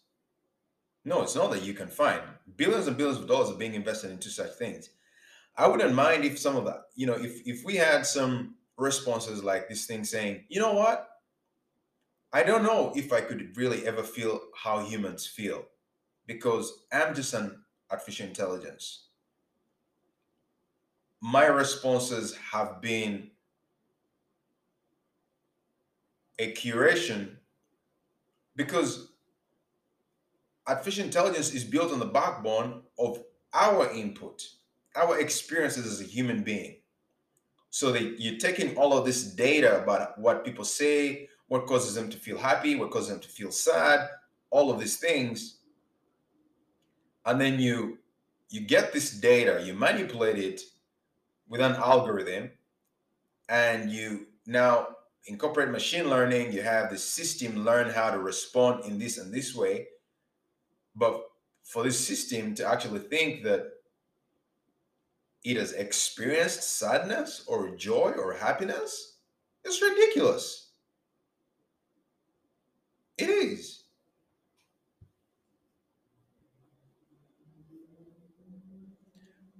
No, 1.05 1.21
it's 1.21 1.35
not 1.35 1.51
that 1.51 1.63
you 1.63 1.73
can 1.73 1.87
find 1.87 2.21
billions 2.57 2.87
and 2.87 2.97
billions 2.97 3.19
of 3.19 3.27
dollars 3.27 3.49
are 3.49 3.57
being 3.57 3.73
invested 3.73 4.11
into 4.11 4.29
such 4.29 4.51
things. 4.53 4.89
I 5.55 5.67
wouldn't 5.67 5.93
mind 5.93 6.25
if 6.25 6.39
some 6.39 6.55
of 6.55 6.65
that, 6.65 6.83
you 6.95 7.05
know, 7.05 7.15
if 7.15 7.41
if 7.45 7.63
we 7.65 7.75
had 7.75 8.05
some 8.05 8.55
responses 8.77 9.43
like 9.43 9.67
this 9.67 9.85
thing 9.85 10.03
saying, 10.03 10.45
you 10.49 10.59
know 10.59 10.73
what? 10.73 11.07
I 12.31 12.43
don't 12.43 12.63
know 12.63 12.93
if 12.95 13.11
I 13.11 13.21
could 13.21 13.57
really 13.57 13.85
ever 13.87 14.03
feel 14.03 14.39
how 14.55 14.79
humans 14.85 15.25
feel 15.25 15.65
because 16.27 16.85
I'm 16.93 17.15
just 17.15 17.33
an 17.33 17.63
artificial 17.89 18.27
intelligence. 18.27 19.07
My 21.21 21.47
responses 21.47 22.35
have 22.35 22.81
been 22.81 23.31
a 26.37 26.53
curation 26.53 27.38
because 28.59 29.13
artificial 30.67 31.05
intelligence 31.05 31.53
is 31.53 31.63
built 31.63 31.93
on 31.93 31.99
the 31.99 32.05
backbone 32.05 32.81
of 32.97 33.23
our 33.53 33.89
input, 33.91 34.45
our 34.97 35.17
experiences 35.17 35.85
as 35.85 36.01
a 36.01 36.03
human 36.03 36.43
being. 36.43 36.75
So 37.69 37.93
that 37.93 38.19
you're 38.19 38.37
taking 38.37 38.75
all 38.75 38.97
of 38.97 39.05
this 39.05 39.23
data 39.23 39.81
about 39.81 40.19
what 40.19 40.43
people 40.43 40.65
say, 40.65 41.29
what 41.47 41.67
causes 41.67 41.95
them 41.95 42.09
to 42.09 42.17
feel 42.17 42.37
happy, 42.37 42.75
what 42.75 42.91
causes 42.91 43.07
them 43.07 43.21
to 43.21 43.29
feel 43.29 43.49
sad, 43.49 44.09
all 44.49 44.69
of 44.69 44.77
these 44.77 44.97
things, 44.97 45.59
and 47.25 47.39
then 47.39 47.59
you 47.59 47.99
you 48.49 48.59
get 48.59 48.91
this 48.91 49.11
data, 49.11 49.63
you 49.63 49.73
manipulate 49.73 50.37
it 50.37 50.59
with 51.47 51.61
an 51.61 51.75
algorithm, 51.75 52.51
and 53.47 53.89
you 53.89 54.27
now 54.45 54.87
incorporate 55.27 55.69
machine 55.69 56.09
learning. 56.09 56.51
You 56.51 56.61
have 56.61 56.89
the 56.89 56.97
system 56.97 57.63
learn 57.63 57.89
how 57.89 58.11
to 58.11 58.19
respond 58.19 58.85
in 58.85 58.97
this 58.97 59.17
and 59.17 59.33
this 59.33 59.55
way, 59.55 59.87
but 60.95 61.21
for 61.63 61.83
this 61.83 61.99
system 61.99 62.55
to 62.55 62.67
actually 62.67 62.99
think 62.99 63.43
that 63.43 63.67
it 65.43 65.57
has 65.57 65.71
experienced 65.73 66.77
sadness 66.77 67.43
or 67.47 67.75
joy 67.75 68.13
or 68.17 68.33
happiness 68.33 69.17
is 69.63 69.81
ridiculous. 69.81 70.71
It 73.17 73.29
is. 73.29 73.83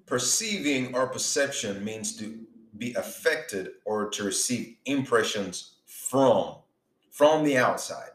Perceiving 0.06 0.96
or 0.96 1.08
perception 1.08 1.84
means 1.86 2.16
to 2.18 2.48
be 2.80 2.94
affected 2.94 3.72
or 3.86 4.10
to 4.10 4.24
receive 4.24 4.78
impressions 4.86 5.76
from 5.86 6.56
from 7.12 7.44
the 7.44 7.58
outside. 7.58 8.12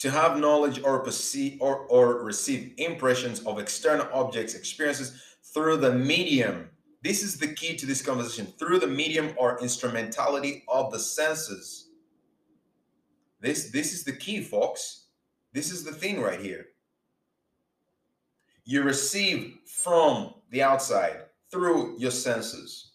To 0.00 0.10
have 0.10 0.38
knowledge 0.38 0.82
or 0.82 1.00
perceive 1.00 1.56
or, 1.60 1.78
or 1.86 2.22
receive 2.22 2.74
impressions 2.76 3.40
of 3.46 3.58
external 3.58 4.06
objects 4.12 4.54
experiences 4.54 5.22
through 5.54 5.78
the 5.78 5.94
medium. 5.94 6.68
This 7.02 7.22
is 7.22 7.38
the 7.38 7.54
key 7.54 7.76
to 7.76 7.86
this 7.86 8.02
conversation. 8.02 8.52
Through 8.58 8.80
the 8.80 8.86
medium 8.86 9.32
or 9.38 9.58
instrumentality 9.60 10.64
of 10.68 10.92
the 10.92 10.98
senses. 10.98 11.88
This 13.40 13.70
this 13.70 13.94
is 13.94 14.04
the 14.04 14.12
key 14.12 14.42
folks. 14.42 15.06
This 15.52 15.70
is 15.70 15.84
the 15.84 15.92
thing 15.92 16.20
right 16.20 16.40
here. 16.40 16.66
You 18.64 18.82
receive 18.82 19.58
from 19.64 20.34
the 20.50 20.62
outside 20.62 21.25
through 21.50 21.96
your 21.98 22.10
senses 22.10 22.92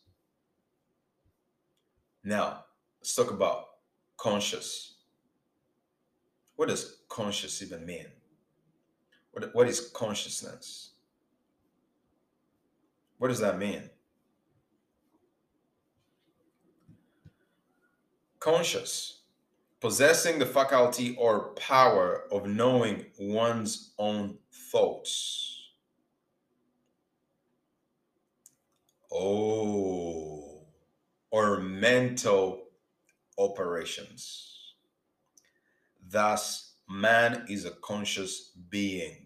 now 2.24 2.66
let's 3.00 3.16
talk 3.16 3.32
about 3.32 3.66
conscious 4.18 4.96
what 6.56 6.70
does 6.70 7.02
conscious 7.10 7.62
even 7.62 7.86
mean 7.86 8.08
what, 9.32 9.54
what 9.56 9.68
is 9.68 9.90
consciousness 9.94 10.92
what 13.22 13.28
does 13.28 13.42
that 13.42 13.60
mean? 13.60 13.88
Conscious, 18.40 19.20
possessing 19.80 20.40
the 20.40 20.46
faculty 20.48 21.16
or 21.20 21.50
power 21.50 22.24
of 22.32 22.48
knowing 22.48 23.06
one's 23.20 23.94
own 24.00 24.40
thoughts. 24.52 25.61
Oh, 29.12 30.64
or 31.32 31.60
mental 31.60 32.64
operations. 33.38 34.74
Thus, 36.10 36.74
man 36.90 37.46
is 37.50 37.66
a 37.66 37.72
conscious 37.72 38.52
being. 38.70 39.26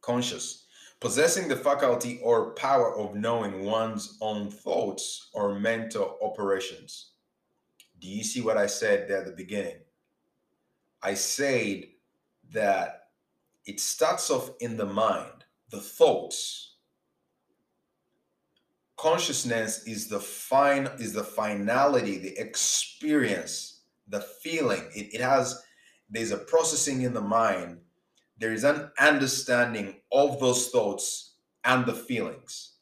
Conscious 0.00 0.66
possessing 1.00 1.48
the 1.48 1.56
faculty 1.56 2.20
or 2.22 2.52
power 2.54 2.94
of 2.96 3.14
knowing 3.14 3.64
one's 3.64 4.18
own 4.20 4.50
thoughts 4.50 5.30
or 5.32 5.58
mental 5.58 6.18
operations. 6.22 7.12
Do 8.00 8.08
you 8.08 8.22
see 8.22 8.42
what 8.42 8.58
I 8.58 8.66
said 8.66 9.08
there 9.08 9.20
at 9.20 9.26
the 9.26 9.32
beginning? 9.32 9.80
I 11.02 11.14
said 11.14 11.84
that 12.52 13.08
it 13.64 13.80
starts 13.80 14.30
off 14.30 14.50
in 14.60 14.76
the 14.76 14.86
mind, 14.86 15.44
the 15.70 15.80
thoughts. 15.80 16.69
Consciousness 19.00 19.84
is 19.84 20.08
the 20.08 20.20
fine 20.20 20.88
is 20.98 21.14
the 21.14 21.24
finality, 21.24 22.18
the 22.18 22.36
experience, 22.38 23.80
the 24.08 24.20
feeling. 24.20 24.82
It, 24.94 25.14
it 25.14 25.20
has 25.22 25.62
there's 26.10 26.32
a 26.32 26.36
processing 26.36 27.02
in 27.02 27.14
the 27.14 27.20
mind 27.20 27.78
there 28.40 28.52
is 28.54 28.64
an 28.64 28.90
understanding 28.98 29.96
of 30.10 30.40
those 30.40 30.68
thoughts 30.70 31.34
and 31.64 31.84
the 31.84 31.92
feelings. 31.92 32.72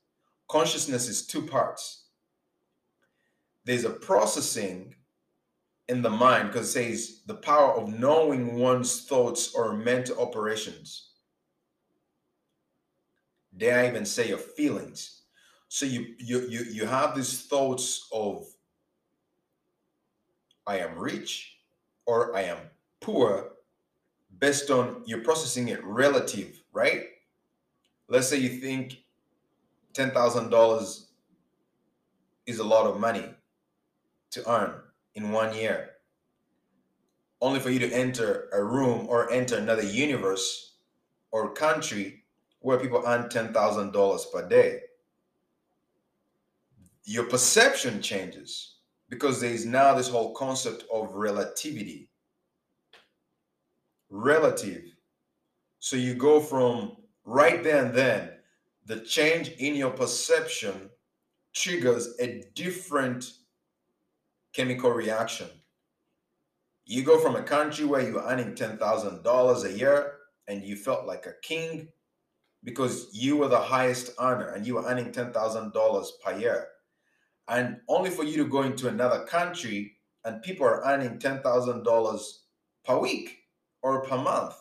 Consciousness 0.48 1.08
is 1.08 1.26
two 1.26 1.42
parts. 1.42 2.04
There's 3.64 3.84
a 3.84 3.90
processing 3.90 4.94
in 5.88 6.00
the 6.00 6.10
mind 6.10 6.48
because 6.48 6.74
it 6.76 6.96
says 6.96 7.22
the 7.26 7.34
power 7.34 7.74
of 7.74 7.98
knowing 7.98 8.54
one's 8.56 9.04
thoughts 9.04 9.52
or 9.52 9.76
mental 9.76 10.20
operations. 10.20 11.10
Dare 13.56 13.80
I 13.80 13.88
even 13.88 14.04
say 14.04 14.28
your 14.28 14.38
feelings? 14.38 15.17
So 15.68 15.86
you 15.86 16.14
you 16.18 16.40
you 16.48 16.60
you 16.64 16.86
have 16.86 17.14
these 17.14 17.42
thoughts 17.42 18.08
of 18.12 18.46
I 20.66 20.78
am 20.78 20.98
rich 20.98 21.58
or 22.06 22.34
I 22.36 22.42
am 22.42 22.58
poor 23.00 23.52
based 24.38 24.70
on 24.70 25.02
you're 25.06 25.22
processing 25.22 25.68
it 25.68 25.84
relative, 25.84 26.62
right? 26.72 27.04
Let's 28.08 28.28
say 28.28 28.38
you 28.38 28.48
think 28.48 28.98
$10,000 29.94 31.06
is 32.46 32.58
a 32.58 32.64
lot 32.64 32.86
of 32.86 33.00
money 33.00 33.24
to 34.30 34.50
earn 34.50 34.74
in 35.14 35.32
one 35.32 35.54
year, 35.54 35.90
only 37.40 37.60
for 37.60 37.70
you 37.70 37.78
to 37.80 37.92
enter 37.92 38.48
a 38.52 38.62
room 38.62 39.06
or 39.08 39.30
enter 39.30 39.56
another 39.56 39.82
universe 39.82 40.76
or 41.30 41.52
country 41.52 42.24
where 42.60 42.78
people 42.78 43.02
earn 43.06 43.28
$10,000 43.28 44.32
per 44.32 44.48
day. 44.48 44.80
Your 47.08 47.24
perception 47.24 48.02
changes 48.02 48.74
because 49.08 49.40
there 49.40 49.50
is 49.50 49.64
now 49.64 49.94
this 49.94 50.10
whole 50.10 50.34
concept 50.34 50.84
of 50.92 51.14
relativity. 51.14 52.10
Relative. 54.10 54.82
So 55.78 55.96
you 55.96 56.12
go 56.12 56.38
from 56.38 56.98
right 57.24 57.64
there 57.64 57.82
and 57.86 57.94
then, 57.94 58.32
the 58.84 59.00
change 59.00 59.48
in 59.52 59.74
your 59.74 59.88
perception 59.88 60.90
triggers 61.54 62.14
a 62.20 62.44
different 62.54 63.32
chemical 64.52 64.90
reaction. 64.90 65.48
You 66.84 67.04
go 67.04 67.18
from 67.20 67.36
a 67.36 67.42
country 67.42 67.86
where 67.86 68.02
you're 68.02 68.22
earning 68.22 68.54
$10,000 68.54 69.64
a 69.64 69.72
year 69.72 70.12
and 70.46 70.62
you 70.62 70.76
felt 70.76 71.06
like 71.06 71.24
a 71.24 71.40
king 71.40 71.88
because 72.64 73.08
you 73.14 73.38
were 73.38 73.48
the 73.48 73.58
highest 73.58 74.10
earner 74.20 74.48
and 74.48 74.66
you 74.66 74.74
were 74.74 74.84
earning 74.84 75.10
$10,000 75.10 76.06
per 76.22 76.38
year. 76.38 76.68
And 77.48 77.80
only 77.88 78.10
for 78.10 78.24
you 78.24 78.36
to 78.38 78.48
go 78.48 78.62
into 78.62 78.88
another 78.88 79.24
country 79.24 79.96
and 80.24 80.42
people 80.42 80.66
are 80.66 80.84
earning 80.84 81.18
$10,000 81.18 82.20
per 82.84 82.98
week 82.98 83.38
or 83.82 84.02
per 84.02 84.18
month. 84.18 84.54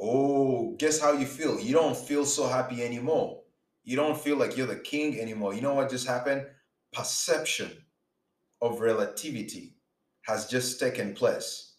Oh, 0.00 0.74
guess 0.78 1.00
how 1.00 1.12
you 1.12 1.26
feel? 1.26 1.60
You 1.60 1.74
don't 1.74 1.96
feel 1.96 2.24
so 2.24 2.48
happy 2.48 2.82
anymore. 2.82 3.42
You 3.84 3.96
don't 3.96 4.18
feel 4.18 4.36
like 4.36 4.56
you're 4.56 4.66
the 4.66 4.76
king 4.76 5.20
anymore. 5.20 5.54
You 5.54 5.60
know 5.60 5.74
what 5.74 5.90
just 5.90 6.06
happened? 6.06 6.46
Perception 6.92 7.70
of 8.62 8.80
relativity 8.80 9.76
has 10.22 10.48
just 10.48 10.80
taken 10.80 11.14
place. 11.14 11.74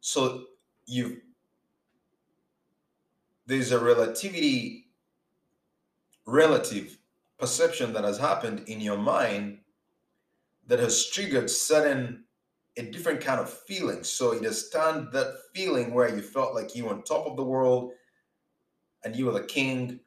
So 0.00 0.44
you 0.86 1.20
there's 3.46 3.72
a 3.72 3.78
relativity 3.78 4.85
relative 6.26 6.98
perception 7.38 7.92
that 7.92 8.04
has 8.04 8.18
happened 8.18 8.64
in 8.66 8.80
your 8.80 8.98
mind 8.98 9.58
that 10.66 10.80
has 10.80 11.06
triggered 11.06 11.48
certain 11.48 12.24
a 12.76 12.82
different 12.82 13.20
kind 13.20 13.40
of 13.40 13.50
feeling. 13.50 14.04
So 14.04 14.32
it 14.32 14.42
has 14.44 14.68
turned 14.68 15.12
that 15.12 15.34
feeling 15.54 15.94
where 15.94 16.14
you 16.14 16.20
felt 16.20 16.54
like 16.54 16.76
you 16.76 16.84
were 16.84 16.92
on 16.92 17.02
top 17.02 17.26
of 17.26 17.36
the 17.36 17.44
world 17.44 17.92
and 19.04 19.16
you 19.16 19.26
were 19.26 19.32
the 19.32 19.44
king, 19.44 20.00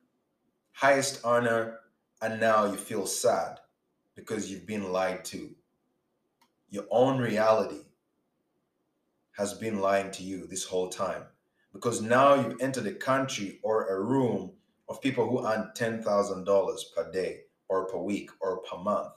highest 0.73 1.25
honor, 1.25 1.79
and 2.21 2.39
now 2.39 2.65
you 2.65 2.77
feel 2.77 3.07
sad 3.07 3.59
because 4.15 4.51
you've 4.51 4.67
been 4.67 4.91
lied 4.91 5.25
to. 5.25 5.49
Your 6.69 6.85
own 6.91 7.17
reality 7.17 7.85
has 9.37 9.53
been 9.53 9.79
lying 9.79 10.11
to 10.11 10.23
you 10.23 10.45
this 10.45 10.65
whole 10.65 10.89
time 10.89 11.23
because 11.73 12.01
now 12.01 12.35
you've 12.35 12.61
entered 12.61 12.85
a 12.85 12.93
country 12.93 13.59
or 13.63 13.87
a 13.87 13.99
room 14.01 14.51
of 14.89 15.01
people 15.01 15.29
who 15.29 15.45
earn 15.45 15.71
$10,000 15.75 16.79
per 16.95 17.11
day 17.11 17.41
or 17.67 17.85
per 17.85 17.97
week 17.97 18.31
or 18.41 18.57
per 18.57 18.77
month. 18.77 19.13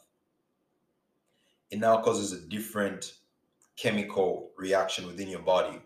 It 1.71 1.79
now 1.81 2.03
causes 2.03 2.33
a 2.33 2.47
different 2.49 3.15
chemical 3.77 4.51
reaction 4.57 5.07
within 5.07 5.29
your 5.29 5.41
body. 5.41 5.81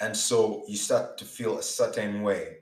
And 0.00 0.16
so 0.16 0.62
you 0.68 0.76
start 0.76 1.18
to 1.18 1.24
feel 1.24 1.58
a 1.58 1.62
certain 1.62 2.22
way. 2.22 2.58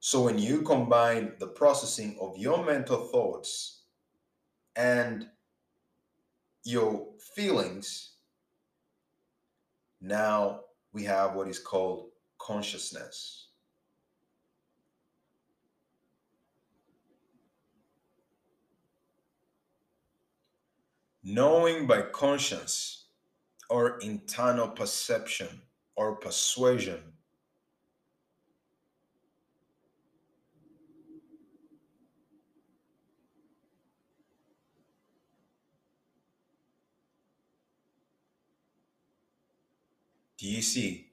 So 0.00 0.22
when 0.22 0.38
you 0.38 0.62
combine 0.62 1.32
the 1.38 1.48
processing 1.48 2.16
of 2.20 2.38
your 2.38 2.64
mental 2.64 3.06
thoughts 3.08 3.82
and 4.74 5.28
your 6.64 7.08
feelings, 7.34 8.12
now 10.00 10.60
we 10.94 11.04
have 11.04 11.34
what 11.34 11.48
is 11.48 11.58
called 11.58 12.08
consciousness. 12.38 13.49
Knowing 21.22 21.86
by 21.86 22.02
conscience 22.02 23.04
or 23.68 23.98
internal 23.98 24.68
perception 24.68 25.60
or 25.94 26.16
persuasion 26.16 27.00
Do 40.40 40.46
you 40.46 40.62
see? 40.62 41.10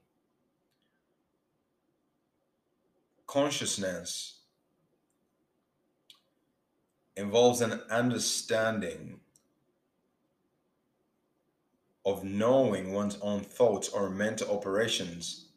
Consciousness 3.26 4.38
involves 7.18 7.60
an 7.60 7.82
understanding 7.92 9.20
of 12.08 12.24
knowing 12.24 12.94
one's 12.94 13.18
own 13.22 13.42
thoughts 13.42 13.90
or 13.90 14.10
mental 14.10 14.50
operations, 14.56 15.50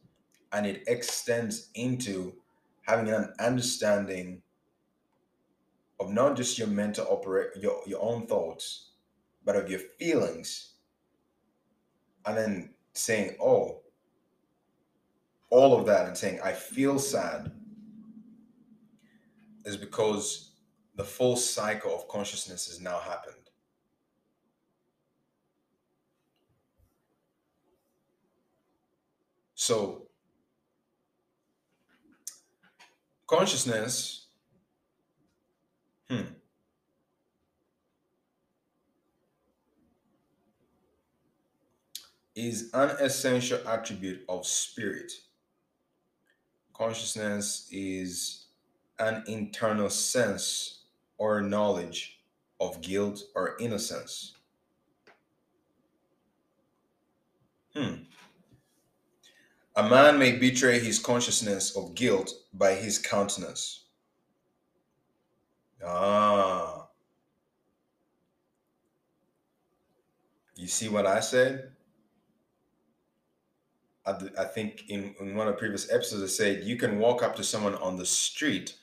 and 0.53 0.67
it 0.67 0.83
extends 0.89 1.71
into 1.77 2.35
having 2.83 3.09
an 3.09 3.33
understanding 3.39 4.43
of 6.01 6.11
not 6.11 6.37
just 6.37 6.59
your 6.59 6.67
mental 6.67 7.07
operate 7.09 7.51
your, 7.55 7.81
your 7.87 8.03
own 8.03 8.27
thoughts, 8.27 8.91
but 9.45 9.55
of 9.55 9.71
your 9.71 9.79
feelings, 9.79 10.73
and 12.27 12.37
then 12.37 12.75
saying, 12.95 13.37
oh, 13.41 13.83
all 15.51 15.79
of 15.79 15.87
that 15.87 16.07
and 16.07 16.17
saying, 16.17 16.41
I 16.43 16.53
feel 16.53 16.99
sad 16.99 17.53
is 19.65 19.77
because 19.77 20.51
the 20.97 21.05
full 21.05 21.37
cycle 21.37 21.95
of 21.95 22.09
consciousness 22.09 22.67
has 22.67 22.81
now 22.81 22.99
happened. 22.99 23.50
So, 29.71 30.03
consciousness, 33.29 34.27
hmm, 36.09 36.23
is 42.35 42.71
an 42.75 42.97
essential 42.99 43.61
attribute 43.69 44.25
of 44.29 44.45
spirit. 44.45 45.13
Consciousness 46.73 47.69
is 47.71 48.47
an 48.99 49.23
internal 49.29 49.89
sense 49.89 50.81
or 51.17 51.43
knowledge 51.43 52.19
of 52.59 52.81
guilt 52.81 53.23
or 53.37 53.57
innocence. 53.61 54.35
Hmm. 57.77 58.10
A 59.77 59.89
man 59.89 60.19
may 60.19 60.33
betray 60.33 60.81
his 60.81 60.99
consciousness 60.99 61.77
of 61.77 61.95
guilt 61.95 62.33
by 62.53 62.75
his 62.75 62.99
countenance. 62.99 63.85
Ah. 65.85 66.89
You 70.57 70.67
see 70.67 70.89
what 70.89 71.07
I 71.07 71.21
said? 71.21 71.71
I, 74.05 74.15
I 74.39 74.45
think 74.45 74.85
in, 74.89 75.15
in 75.21 75.35
one 75.35 75.47
of 75.47 75.55
the 75.55 75.59
previous 75.59 75.91
episodes, 75.91 76.23
I 76.23 76.27
said 76.27 76.65
you 76.65 76.77
can 76.77 76.99
walk 76.99 77.23
up 77.23 77.37
to 77.37 77.45
someone 77.45 77.77
on 77.77 77.97
the 77.97 78.07
street 78.07 78.75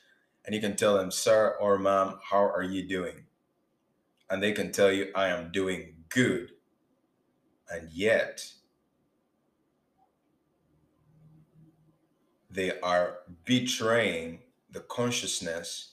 and 0.44 0.54
you 0.54 0.60
can 0.60 0.74
tell 0.74 0.96
them, 0.96 1.10
sir 1.10 1.56
or 1.60 1.78
ma'am, 1.78 2.18
how 2.30 2.38
are 2.38 2.62
you 2.62 2.88
doing? 2.88 3.26
And 4.30 4.42
they 4.42 4.52
can 4.52 4.72
tell 4.72 4.90
you, 4.90 5.12
I 5.14 5.28
am 5.28 5.52
doing 5.52 5.94
good. 6.08 6.52
And 7.70 7.90
yet, 7.90 8.44
they 12.50 12.78
are 12.80 13.20
betraying 13.44 14.40
the 14.70 14.80
consciousness 14.80 15.92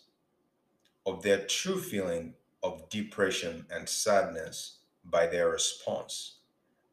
of 1.05 1.21
their 1.21 1.45
true 1.45 1.81
feeling 1.81 2.33
of 2.63 2.89
depression 2.89 3.65
and 3.69 3.87
sadness 3.87 4.79
by 5.03 5.27
their 5.27 5.49
response. 5.49 6.37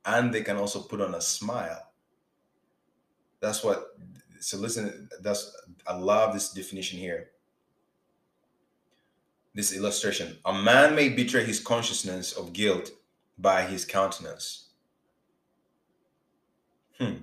And 0.04 0.32
they 0.32 0.42
can 0.42 0.56
also 0.56 0.80
put 0.80 1.00
on 1.00 1.14
a 1.14 1.20
smile 1.20 1.92
that's 3.42 3.62
what. 3.64 3.96
So 4.40 4.56
listen. 4.56 5.08
That's 5.20 5.54
I 5.86 5.96
love 5.96 6.32
this 6.32 6.52
definition 6.52 6.98
here. 6.98 7.30
This 9.52 9.76
illustration: 9.76 10.38
a 10.46 10.54
man 10.54 10.94
may 10.94 11.10
betray 11.10 11.44
his 11.44 11.60
consciousness 11.60 12.32
of 12.32 12.52
guilt 12.54 12.92
by 13.36 13.62
his 13.64 13.84
countenance. 13.84 14.68
Hmm. 16.98 17.16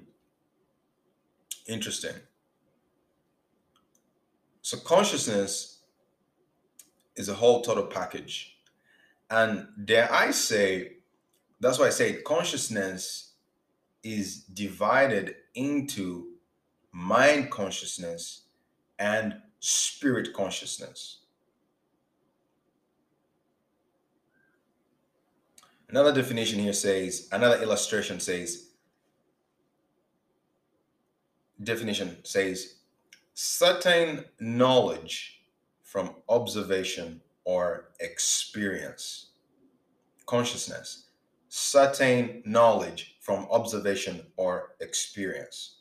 Interesting. 1.68 2.16
So 4.70 4.78
consciousness 4.78 5.80
is 7.16 7.28
a 7.28 7.34
whole 7.34 7.64
total 7.64 7.88
package. 7.88 8.60
And 9.28 9.68
dare 9.84 10.08
I 10.14 10.30
say, 10.30 10.98
that's 11.60 11.80
why 11.80 11.88
I 11.88 11.90
say 11.90 12.22
consciousness 12.22 13.34
is 14.04 14.44
divided 14.44 15.38
into 15.56 16.34
mind 16.92 17.50
consciousness 17.50 18.44
and 19.00 19.42
spirit 19.60 20.36
consciousness. 20.36 21.22
Another 25.90 26.14
definition 26.14 26.60
here 26.60 26.74
says, 26.74 27.28
another 27.32 27.60
illustration 27.64 28.20
says, 28.20 28.68
definition 31.64 32.18
says, 32.24 32.76
certain 33.42 34.26
knowledge 34.42 35.40
from 35.82 36.14
observation 36.28 37.22
or 37.46 37.86
experience. 38.02 39.28
Consciousness, 40.26 41.06
certain 41.48 42.44
knowledge 42.46 43.16
from 43.22 43.48
observation 43.50 44.26
or 44.36 44.76
experience. 44.82 45.78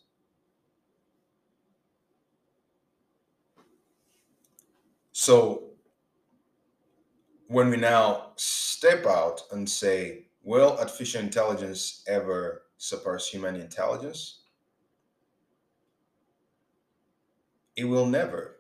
So 5.11 5.65
when 7.49 7.71
we 7.71 7.77
now 7.77 8.35
step 8.37 9.05
out 9.05 9.43
and 9.51 9.69
say, 9.69 10.27
will 10.45 10.79
artificial 10.79 11.23
intelligence 11.23 12.05
ever 12.07 12.63
surpass 12.77 13.27
human 13.27 13.57
intelligence? 13.57 14.38
It 17.79 17.85
will 17.85 18.07
never. 18.07 18.57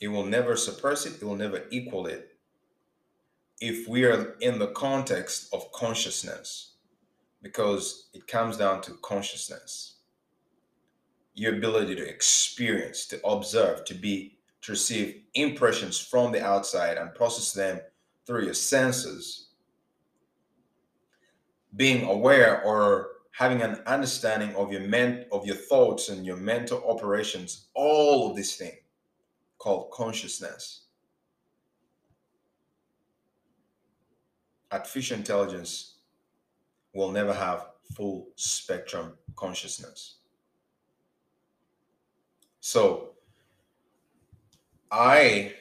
It 0.00 0.06
will 0.06 0.24
never 0.24 0.54
surpass 0.54 1.04
it, 1.04 1.20
it 1.20 1.24
will 1.24 1.34
never 1.34 1.64
equal 1.70 2.06
it 2.06 2.36
if 3.60 3.88
we 3.88 4.04
are 4.04 4.36
in 4.40 4.60
the 4.60 4.68
context 4.68 5.52
of 5.52 5.72
consciousness, 5.72 6.74
because 7.42 8.08
it 8.14 8.28
comes 8.28 8.56
down 8.56 8.82
to 8.82 8.92
consciousness. 9.02 9.96
Your 11.34 11.56
ability 11.56 11.96
to 11.96 12.08
experience, 12.08 13.06
to 13.08 13.26
observe, 13.26 13.84
to 13.86 13.94
be 13.94 14.38
to 14.62 14.72
receive 14.72 15.22
impressions 15.34 15.98
from 15.98 16.30
the 16.30 16.44
outside 16.44 16.98
and 16.98 17.16
process 17.16 17.52
them 17.52 17.80
through 18.26 18.44
your 18.44 18.54
senses. 18.54 19.48
Being 21.74 22.04
aware 22.04 22.62
or 22.62 23.13
having 23.34 23.62
an 23.62 23.82
understanding 23.86 24.54
of 24.54 24.70
your 24.70 24.82
men 24.82 25.24
of 25.32 25.44
your 25.44 25.56
thoughts 25.56 26.08
and 26.08 26.24
your 26.24 26.36
mental 26.36 26.80
operations, 26.88 27.66
all 27.74 28.30
of 28.30 28.36
this 28.36 28.54
thing 28.54 28.76
called 29.58 29.90
consciousness. 29.90 30.82
Artificial 34.70 35.16
intelligence 35.16 35.94
will 36.94 37.10
never 37.10 37.34
have 37.34 37.66
full 37.96 38.28
spectrum 38.36 39.14
consciousness. 39.34 40.18
So 42.60 43.14
I 44.92 45.54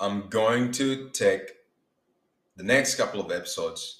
am 0.00 0.28
going 0.28 0.72
to 0.72 1.08
take 1.10 1.52
the 2.56 2.64
next 2.64 2.96
couple 2.96 3.20
of 3.20 3.30
episodes. 3.30 3.97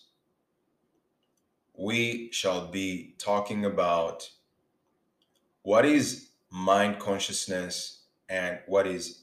We 1.78 2.30
shall 2.32 2.66
be 2.66 3.14
talking 3.18 3.64
about 3.64 4.28
what 5.62 5.84
is 5.84 6.30
mind 6.50 6.98
consciousness 6.98 8.00
and 8.28 8.58
what 8.66 8.88
is 8.88 9.22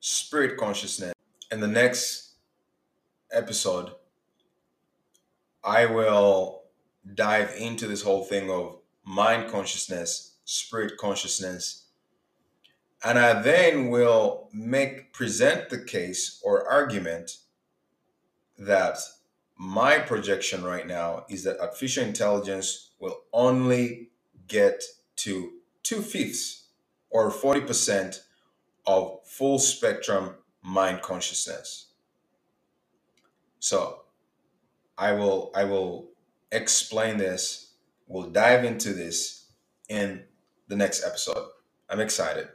spirit 0.00 0.58
consciousness. 0.58 1.14
In 1.50 1.60
the 1.60 1.66
next 1.66 2.32
episode, 3.32 3.92
I 5.64 5.86
will 5.86 6.64
dive 7.14 7.54
into 7.56 7.86
this 7.86 8.02
whole 8.02 8.24
thing 8.24 8.50
of 8.50 8.76
mind 9.06 9.50
consciousness, 9.50 10.36
spirit 10.44 10.98
consciousness, 10.98 11.86
and 13.02 13.18
I 13.18 13.40
then 13.40 13.88
will 13.88 14.50
make 14.52 15.14
present 15.14 15.70
the 15.70 15.82
case 15.82 16.38
or 16.44 16.70
argument 16.70 17.38
that 18.58 18.98
my 19.56 19.98
projection 19.98 20.64
right 20.64 20.86
now 20.86 21.24
is 21.28 21.44
that 21.44 21.60
artificial 21.60 22.04
intelligence 22.04 22.90
will 22.98 23.22
only 23.32 24.10
get 24.48 24.82
to 25.16 25.52
two 25.82 26.02
fifths 26.02 26.68
or 27.10 27.30
40% 27.30 28.20
of 28.86 29.20
full 29.24 29.58
spectrum 29.58 30.34
mind 30.62 31.02
consciousness. 31.02 31.86
So 33.58 34.02
I 34.98 35.12
will 35.12 35.52
I 35.54 35.64
will 35.64 36.10
explain 36.50 37.16
this. 37.16 37.72
We'll 38.06 38.30
dive 38.30 38.64
into 38.64 38.92
this 38.92 39.46
in 39.88 40.24
the 40.68 40.76
next 40.76 41.04
episode. 41.04 41.46
I'm 41.88 42.00
excited. 42.00 42.48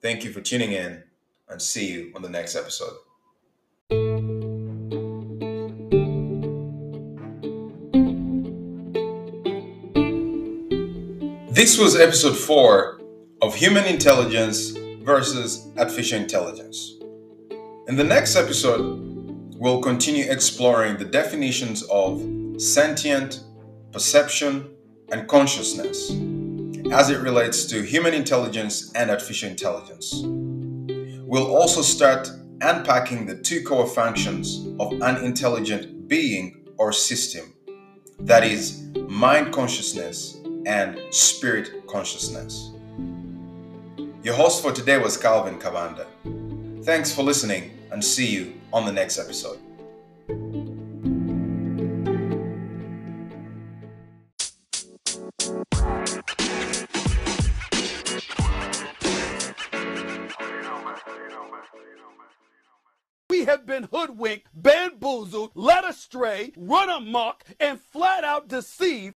Thank 0.00 0.24
you 0.24 0.32
for 0.32 0.40
tuning 0.40 0.72
in 0.72 1.02
and 1.48 1.60
see 1.60 1.90
you 1.90 2.12
on 2.14 2.22
the 2.22 2.28
next 2.28 2.56
episode. 2.56 2.94
This 11.60 11.76
was 11.76 11.94
episode 11.94 12.38
four 12.38 13.02
of 13.42 13.54
Human 13.54 13.84
Intelligence 13.84 14.70
versus 15.02 15.68
Artificial 15.76 16.18
Intelligence. 16.18 16.94
In 17.86 17.96
the 17.96 18.02
next 18.02 18.34
episode, 18.34 18.98
we'll 19.56 19.82
continue 19.82 20.24
exploring 20.30 20.96
the 20.96 21.04
definitions 21.04 21.82
of 21.90 22.24
sentient, 22.56 23.44
perception, 23.92 24.70
and 25.12 25.28
consciousness 25.28 26.08
as 26.92 27.10
it 27.10 27.20
relates 27.20 27.66
to 27.66 27.82
human 27.82 28.14
intelligence 28.14 28.90
and 28.94 29.10
artificial 29.10 29.50
intelligence. 29.50 30.14
We'll 31.26 31.54
also 31.54 31.82
start 31.82 32.30
unpacking 32.62 33.26
the 33.26 33.36
two 33.36 33.62
core 33.64 33.86
functions 33.86 34.66
of 34.80 34.92
an 35.02 35.22
intelligent 35.22 36.08
being 36.08 36.66
or 36.78 36.90
system 36.90 37.52
that 38.20 38.44
is, 38.44 38.80
mind 39.08 39.52
consciousness 39.52 40.39
and 40.66 41.00
spirit 41.10 41.86
consciousness. 41.86 42.70
Your 44.22 44.34
host 44.34 44.62
for 44.62 44.72
today 44.72 44.98
was 44.98 45.16
Calvin 45.16 45.58
Kabanda. 45.58 46.06
Thanks 46.84 47.14
for 47.14 47.22
listening 47.22 47.78
and 47.90 48.04
see 48.04 48.30
you 48.30 48.54
on 48.72 48.84
the 48.84 48.92
next 48.92 49.18
episode. 49.18 49.58
We 63.28 63.46
have 63.46 63.64
been 63.64 63.84
hoodwinked, 63.84 64.48
bamboozled, 64.52 65.52
led 65.54 65.84
astray, 65.84 66.52
run 66.56 66.90
amok, 66.90 67.44
and 67.58 67.80
flat 67.80 68.22
out 68.22 68.48
deceived. 68.48 69.14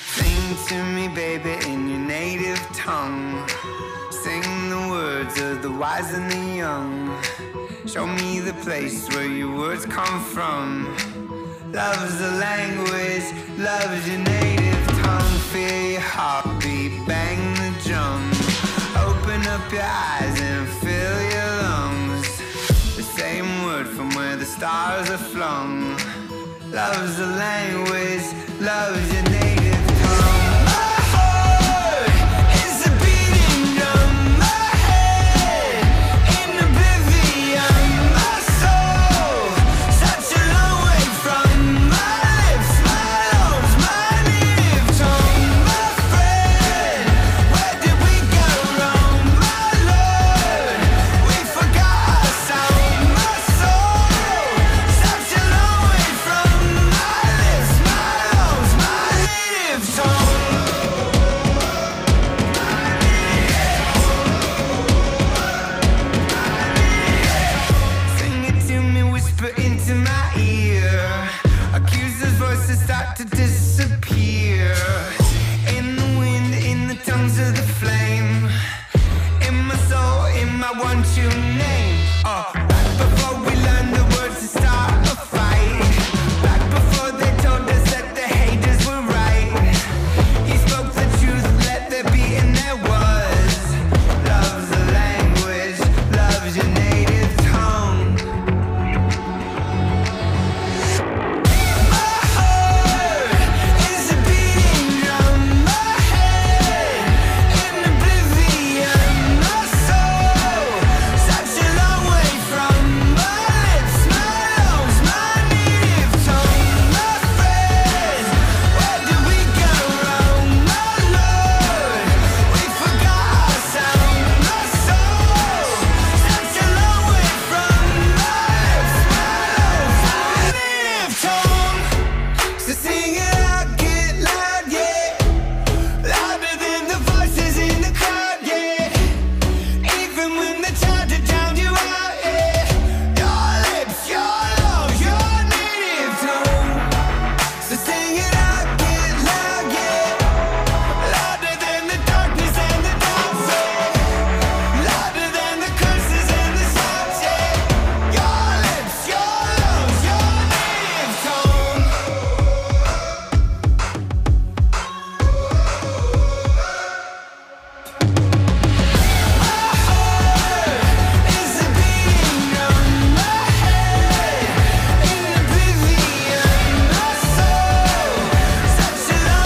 Sing 0.00 0.56
to 0.68 0.84
me, 0.84 1.08
baby, 1.08 1.56
in 1.66 1.88
your 1.88 1.98
native 1.98 2.60
tongue. 2.72 3.46
Sing 4.10 4.42
the 4.70 4.88
words 4.90 5.40
of 5.40 5.62
the 5.62 5.70
wise 5.70 6.12
and 6.14 6.30
the 6.30 6.56
young. 6.56 7.20
Show 7.86 8.06
me 8.06 8.40
the 8.40 8.54
place 8.64 9.08
where 9.10 9.26
your 9.26 9.54
words 9.56 9.84
come 9.86 10.22
from. 10.24 10.94
Love's 11.72 12.18
the 12.18 12.30
language, 12.32 13.26
love's 13.58 14.08
your 14.08 14.18
native 14.18 14.86
tongue. 15.02 15.38
Feel 15.52 15.92
your 15.92 16.00
heartbeat, 16.00 16.92
bang 17.06 17.40
the 17.60 17.70
drum. 17.88 18.30
Open 19.06 19.40
up 19.46 19.72
your 19.72 19.82
eyes 19.82 20.40
and 20.40 20.68
fill 20.80 21.20
your 21.34 21.62
lungs. 21.62 22.28
The 22.96 23.02
same 23.02 23.64
word 23.64 23.86
from 23.86 24.10
where 24.10 24.36
the 24.36 24.46
stars 24.46 25.10
are 25.10 25.18
flung. 25.18 25.96
Love's 26.70 27.16
the 27.16 27.26
language, 27.26 28.26
love's 28.60 29.12
your 29.12 29.22
native 29.24 29.57